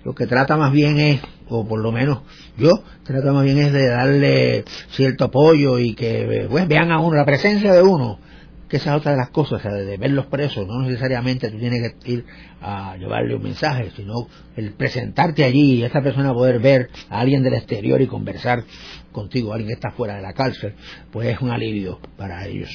[0.04, 2.20] lo que trata más bien es, o por lo menos
[2.58, 7.16] yo, trata más bien es de darle cierto apoyo y que pues, vean a uno,
[7.16, 8.20] la presencia de uno
[8.74, 11.52] que esa es otra de las cosas, o sea, de ver los presos, no necesariamente
[11.52, 12.26] tú tienes que ir
[12.60, 17.44] a llevarle un mensaje, sino el presentarte allí y esa persona poder ver a alguien
[17.44, 18.64] del exterior y conversar
[19.12, 20.74] contigo, alguien que está fuera de la cárcel,
[21.12, 22.68] pues es un alivio para ellos.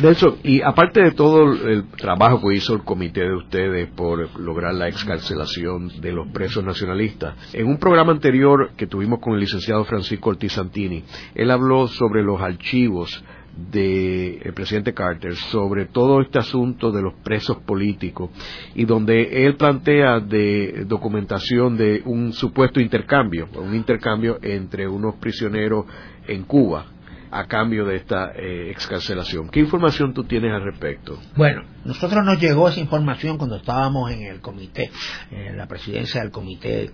[0.00, 4.72] Nelson, y aparte de todo el trabajo que hizo el comité de ustedes por lograr
[4.72, 9.84] la excarcelación de los presos nacionalistas, en un programa anterior que tuvimos con el licenciado
[9.84, 11.04] Francisco Ortiz Santini,
[11.34, 13.22] él habló sobre los archivos
[13.56, 18.30] del presidente Carter sobre todo este asunto de los presos políticos
[18.74, 25.86] y donde él plantea de documentación de un supuesto intercambio, un intercambio entre unos prisioneros
[26.26, 26.86] en Cuba
[27.30, 29.48] a cambio de esta eh, excarcelación.
[29.50, 31.18] ¿Qué información tú tienes al respecto?
[31.36, 34.90] Bueno, nosotros nos llegó esa información cuando estábamos en el comité,
[35.30, 36.90] en la presidencia del Comité eh,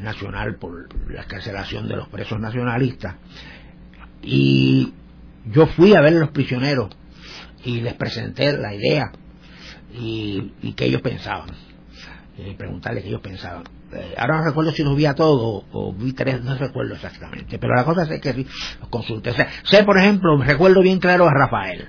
[0.00, 3.16] Nacional por la excarcelación de los presos nacionalistas.
[4.22, 4.92] Y
[5.46, 6.90] yo fui a ver a los prisioneros
[7.64, 9.12] y les presenté la idea
[9.92, 11.50] y, y que ellos pensaban.
[12.36, 13.64] y preguntarle qué ellos pensaban.
[13.92, 17.58] Eh, ahora no recuerdo si los vi a todos o, vi tres, no recuerdo exactamente,
[17.58, 18.32] pero la cosa es que
[18.80, 19.32] los consulté.
[19.64, 21.88] sé, por ejemplo, recuerdo bien claro a Rafael.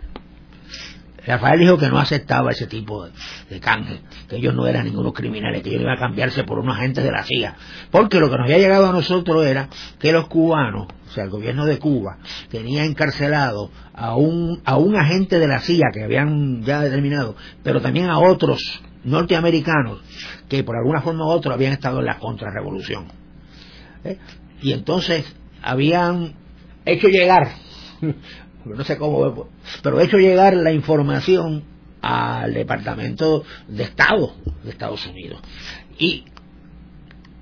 [1.26, 3.08] Rafael dijo que no aceptaba ese tipo
[3.50, 6.78] de, canje, que ellos no eran ningunos criminales, que ellos iban a cambiarse por unos
[6.78, 7.56] agentes de la CIA.
[7.92, 9.70] Porque lo que nos había llegado a nosotros era
[10.00, 12.18] que los cubanos, o sea, el gobierno de Cuba,
[12.50, 17.82] tenía encarcelado a un, a un agente de la CIA que habían ya determinado, pero
[17.82, 20.02] también a otros norteamericanos
[20.50, 23.06] que por alguna forma u otra habían estado en la contrarrevolución.
[24.04, 24.18] ¿Eh?
[24.62, 25.26] Y entonces
[25.62, 26.34] habían
[26.86, 27.50] hecho llegar,
[28.66, 29.50] no sé cómo,
[29.84, 31.64] pero hecho llegar la información
[32.02, 35.40] al Departamento de Estado de Estados Unidos.
[35.98, 36.26] Y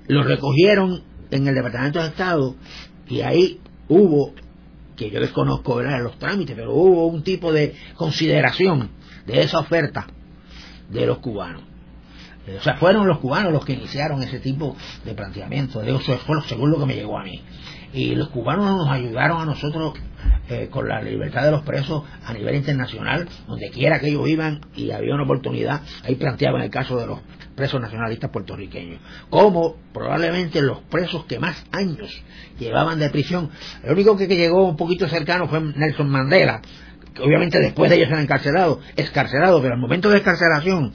[0.06, 2.54] lo recogieron en el Departamento de Estado
[3.08, 4.34] y ahí hubo,
[4.96, 6.02] que yo desconozco ¿verdad?
[6.02, 8.90] los trámites, pero hubo un tipo de consideración
[9.26, 10.06] de esa oferta
[10.90, 11.62] de los cubanos.
[12.58, 15.82] O sea, fueron los cubanos los que iniciaron ese tipo de planteamiento.
[15.82, 17.42] Eso fue según lo que me llegó a mí.
[17.94, 19.94] Y los cubanos nos ayudaron a nosotros
[20.48, 24.60] eh, con la libertad de los presos a nivel internacional, donde quiera que ellos iban
[24.74, 25.80] y había una oportunidad.
[26.02, 27.20] Ahí planteaban el caso de los
[27.54, 29.00] presos nacionalistas puertorriqueños.
[29.30, 32.22] Como probablemente los presos que más años
[32.58, 33.50] llevaban de prisión.
[33.84, 36.62] El único que, que llegó un poquito cercano fue Nelson Mandela,
[37.14, 40.92] que obviamente después de ellos han encarcelado, escarcelado, pero al momento de escarcelación,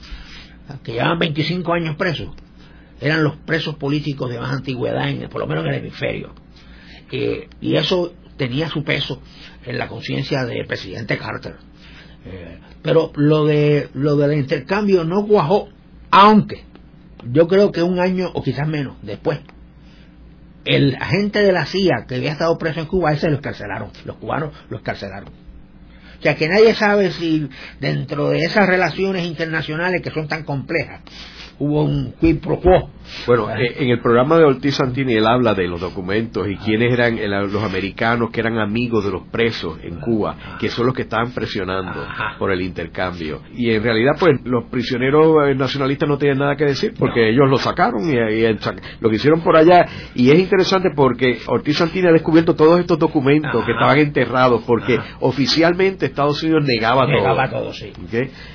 [0.84, 2.28] que llevaban 25 años presos,
[3.00, 6.34] eran los presos políticos de más antigüedad, en, por lo menos en el hemisferio.
[7.12, 9.20] Eh, y eso tenía su peso
[9.64, 11.56] en la conciencia del presidente Carter.
[12.24, 15.68] Eh, pero lo de lo del intercambio no cuajó,
[16.10, 16.64] aunque
[17.30, 19.40] yo creo que un año o quizás menos después,
[20.64, 24.16] el agente de la CIA que había estado preso en Cuba, ese lo escarcelaron, los
[24.16, 25.28] cubanos lo escarcelaron.
[26.18, 27.48] O sea que nadie sabe si
[27.80, 31.00] dentro de esas relaciones internacionales que son tan complejas
[31.58, 32.90] hubo un quid pro quo.
[33.26, 36.92] Bueno, eh, en el programa de Ortiz Santini él habla de los documentos y quiénes
[36.92, 37.18] eran
[37.52, 41.32] los americanos que eran amigos de los presos en Cuba, que son los que estaban
[41.32, 42.06] presionando
[42.38, 43.42] por el intercambio.
[43.54, 47.48] Y en realidad, pues, los prisioneros eh, nacionalistas no tienen nada que decir porque ellos
[47.48, 48.16] lo sacaron y,
[49.00, 49.86] lo que hicieron por allá.
[50.14, 54.98] Y es interesante porque Ortiz Santini ha descubierto todos estos documentos que estaban enterrados porque
[55.20, 57.72] oficialmente Estados Unidos negaba, negaba todo.
[57.72, 57.92] sí.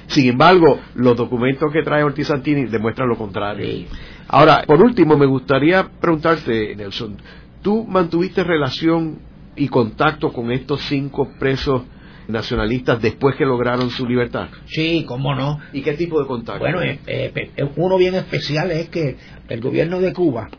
[0.07, 3.85] Sin embargo, los documentos que trae Ortiz Santini demuestran lo contrario.
[4.27, 7.17] Ahora, por último, me gustaría preguntarte, Nelson,
[7.61, 9.19] ¿tú mantuviste relación
[9.55, 11.83] y contacto con estos cinco presos
[12.27, 14.49] nacionalistas después que lograron su libertad?
[14.65, 15.59] Sí, cómo no.
[15.73, 16.59] ¿Y qué tipo de contacto?
[16.59, 19.15] Bueno, eh, eh, uno bien especial es que
[19.47, 20.49] el gobierno de Cuba,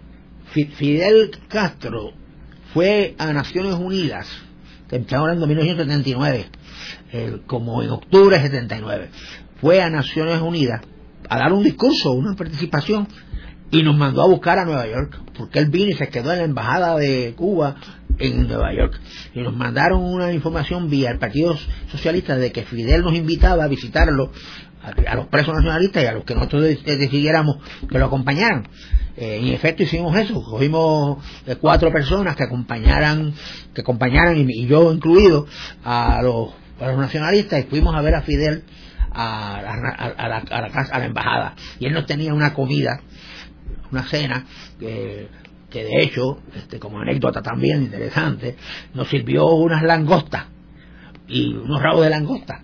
[0.52, 2.12] Fidel Castro,
[2.72, 4.28] fue a Naciones Unidas,
[4.90, 6.46] estamos hablando de 1979,
[7.46, 9.08] como en octubre de 79,
[9.60, 10.82] fue a Naciones Unidas
[11.28, 13.08] a dar un discurso, una participación,
[13.70, 16.38] y nos mandó a buscar a Nueva York, porque él vino y se quedó en
[16.38, 17.76] la embajada de Cuba
[18.18, 18.98] en Nueva York.
[19.34, 21.56] Y nos mandaron una información vía el Partido
[21.90, 24.30] Socialista de que Fidel nos invitaba a visitarlo
[24.82, 27.58] a, los presos nacionalistas y a los que nosotros decidiéramos
[27.90, 28.68] que lo acompañaran.
[29.16, 33.32] Eh, en efecto hicimos eso, cogimos eh, cuatro personas que acompañaran,
[33.74, 35.46] que acompañaran y yo incluido
[35.82, 38.64] a los para los nacionalistas y fuimos a ver a Fidel
[39.18, 39.62] a,
[40.58, 41.54] la, casa, a la embajada.
[41.78, 43.00] Y él nos tenía una comida,
[43.90, 44.44] una cena,
[44.78, 45.28] que,
[45.70, 48.56] que de hecho, este, como anécdota también interesante,
[48.94, 50.46] nos sirvió unas langostas
[51.28, 52.62] y unos rabos de langosta.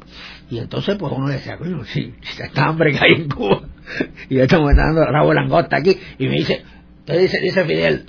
[0.50, 3.62] Y entonces, pues uno decía, coño, si, si está hambre que hay en Cuba,
[4.28, 6.62] y estamos dando rabos de langosta aquí, y me dice,
[7.00, 8.06] entonces dice, dice Fidel,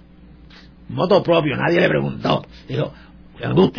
[0.89, 2.45] moto propio, nadie le preguntó.
[2.67, 2.93] Dijo,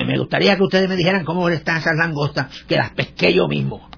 [0.07, 3.89] me gustaría que ustedes me dijeran cómo están esas langostas, que las pesqué yo mismo.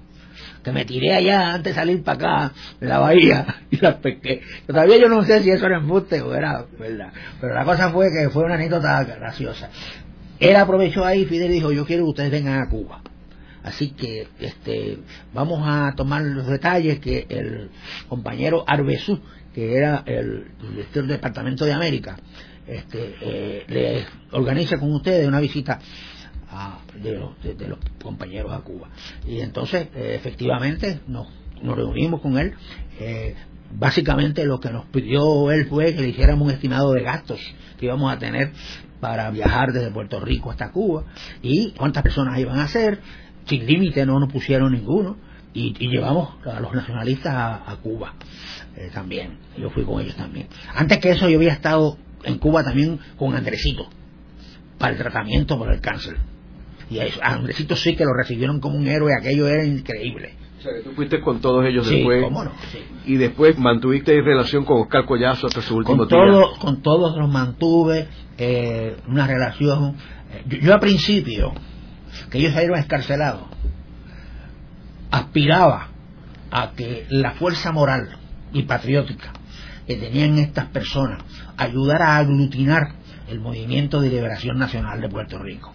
[0.67, 4.43] Que me tiré allá antes de salir para acá, en la bahía, y las pesqué.
[4.67, 7.12] Todavía yo no sé si eso era embuste o era verdad.
[7.41, 9.71] Pero la cosa fue que fue una anécdota graciosa.
[10.41, 13.01] Él aprovechó ahí, Fidel dijo, yo quiero que ustedes vengan a Cuba.
[13.62, 14.99] Así que este,
[15.33, 17.71] vamos a tomar los detalles que el
[18.09, 19.21] compañero Arbezú,
[19.55, 22.17] que era el director del Departamento de América,
[22.67, 25.79] este, eh, le organiza con ustedes una visita
[27.02, 28.88] de, los, compañeros a Cuba.
[29.26, 31.28] Y entonces, eh, efectivamente, nos,
[31.62, 32.54] nos, reunimos con él.
[32.98, 33.34] Eh,
[33.72, 37.40] básicamente lo que nos pidió él fue que le hiciéramos un estimado de gastos
[37.78, 38.52] que íbamos a tener
[39.00, 41.04] para viajar desde Puerto Rico hasta Cuba
[41.42, 43.00] y cuántas personas iban a ser.
[43.46, 45.16] Sin límite no nos pusieron ninguno.
[45.52, 48.14] Y, llevamos a los nacionalistas a, Cuba
[48.92, 49.38] también.
[49.57, 50.48] Yo fui con ellos también.
[50.74, 53.88] Antes que eso yo había estado en Cuba también con Andresito
[54.78, 56.16] para el tratamiento por el cáncer.
[56.91, 60.34] Y a Andresito sí que lo recibieron como un héroe, aquello era increíble.
[60.84, 62.22] tú fuiste con todos ellos Sí, después.
[62.24, 62.78] cómo no, sí.
[63.07, 66.18] Y después mantuviste relación con Oscar Collazo hasta su último con, día.
[66.18, 68.09] todo- con todos los mantuve
[68.39, 69.97] eh, una relación.
[70.32, 71.53] eh, Yo, yo al principio,
[72.30, 73.43] que ellos salieron escarcelados,
[75.11, 75.89] aspiraba
[76.51, 78.16] a que la fuerza moral
[78.53, 79.32] y patriótica
[79.87, 81.22] que tenían estas personas
[81.57, 82.93] ayudara a aglutinar
[83.28, 85.72] el movimiento de liberación nacional de Puerto Rico.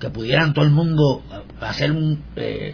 [0.00, 2.72] Que pudieran todo el mundo eh, hacer un, eh,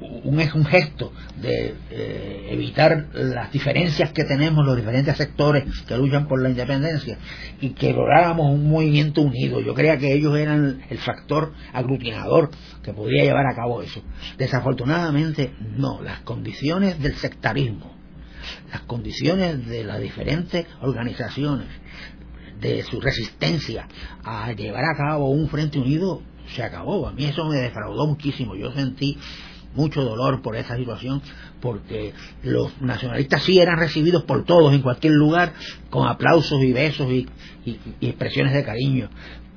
[0.00, 6.26] un, un gesto de eh, evitar las diferencias que tenemos los diferentes sectores que luchan
[6.26, 7.18] por la independencia
[7.60, 9.60] y que lográramos un movimiento unido.
[9.60, 12.50] Yo creía que ellos eran el factor aglutinador
[12.82, 14.02] que podría llevar a cabo eso.
[14.38, 16.02] Desafortunadamente, no.
[16.02, 17.94] Las condiciones del sectarismo,
[18.72, 21.68] las condiciones de las diferentes organizaciones,
[22.60, 23.86] de su resistencia
[24.22, 27.08] a llevar a cabo un frente unido, se acabó.
[27.08, 28.54] A mí eso me defraudó muchísimo.
[28.56, 29.18] Yo sentí
[29.74, 31.20] mucho dolor por esa situación
[31.60, 35.52] porque los nacionalistas sí eran recibidos por todos en cualquier lugar
[35.90, 37.26] con aplausos y besos y,
[37.64, 39.08] y- expresiones de cariño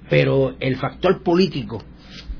[0.10, 1.84] pero el factor político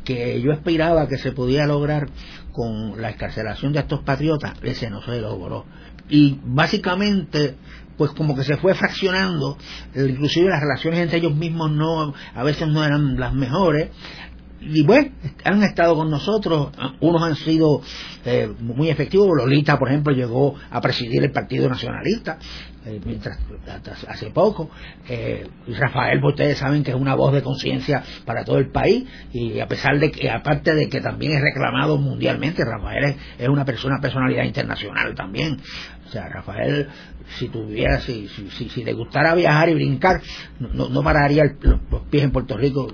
[0.04, 2.10] que yo aspiraba que se podía lograr
[2.52, 5.66] con la escarcelación de estos patriotas ese no se logró
[6.10, 7.58] y básicamente
[7.98, 9.58] pues como que se fue fraccionando
[9.96, 13.90] inclusive las relaciones entre ellos mismos no a veces no eran las mejores
[14.60, 15.12] y bueno,
[15.44, 17.82] han estado con nosotros, unos han sido
[18.26, 22.40] eh, muy efectivos, Lolita por ejemplo llegó a presidir el Partido Nacionalista,
[22.86, 23.38] eh, mientras
[24.08, 24.70] hace poco,
[25.08, 29.06] eh, Rafael, pues ustedes saben que es una voz de conciencia para todo el país,
[29.32, 33.50] y a pesar de que, aparte de que también es reclamado mundialmente, Rafael es, es
[33.50, 35.60] una persona, personalidad internacional también,
[36.08, 36.88] o sea, Rafael,
[37.38, 40.22] si tuviera, si, si, si, si le gustara viajar y brincar,
[40.60, 42.88] no, no, pararía los pies en Puerto Rico,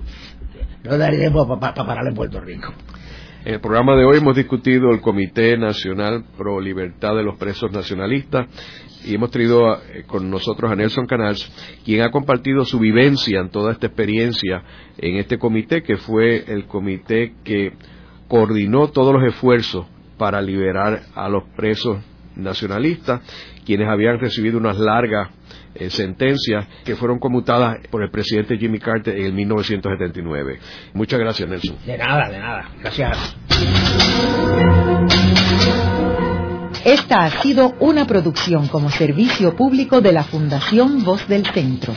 [0.84, 2.73] no daría para parar en Puerto Rico.
[3.45, 7.71] En el programa de hoy hemos discutido el Comité Nacional Pro Libertad de los Presos
[7.71, 8.47] Nacionalistas
[9.05, 11.51] y hemos traído eh, con nosotros a Nelson Canals,
[11.84, 14.63] quien ha compartido su vivencia en toda esta experiencia
[14.97, 17.73] en este comité, que fue el comité que
[18.29, 21.97] coordinó todos los esfuerzos para liberar a los presos
[22.38, 23.21] nacionalistas,
[23.65, 25.29] quienes habían recibido unas largas
[25.76, 30.59] eh, sentencias que fueron conmutadas por el presidente Jimmy Carter en el 1979.
[30.93, 31.78] Muchas gracias, Nelson.
[31.86, 32.69] De nada, de nada.
[32.80, 33.36] Gracias.
[36.86, 41.93] Esta ha sido una producción como servicio público de la Fundación Voz del Centro.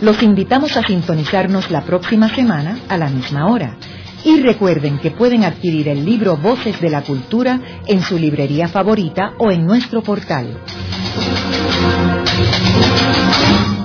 [0.00, 3.76] Los invitamos a sintonizarnos la próxima semana a la misma hora.
[4.24, 9.34] Y recuerden que pueden adquirir el libro Voces de la Cultura en su librería favorita
[9.38, 10.58] o en nuestro portal.
[12.34, 13.81] うん。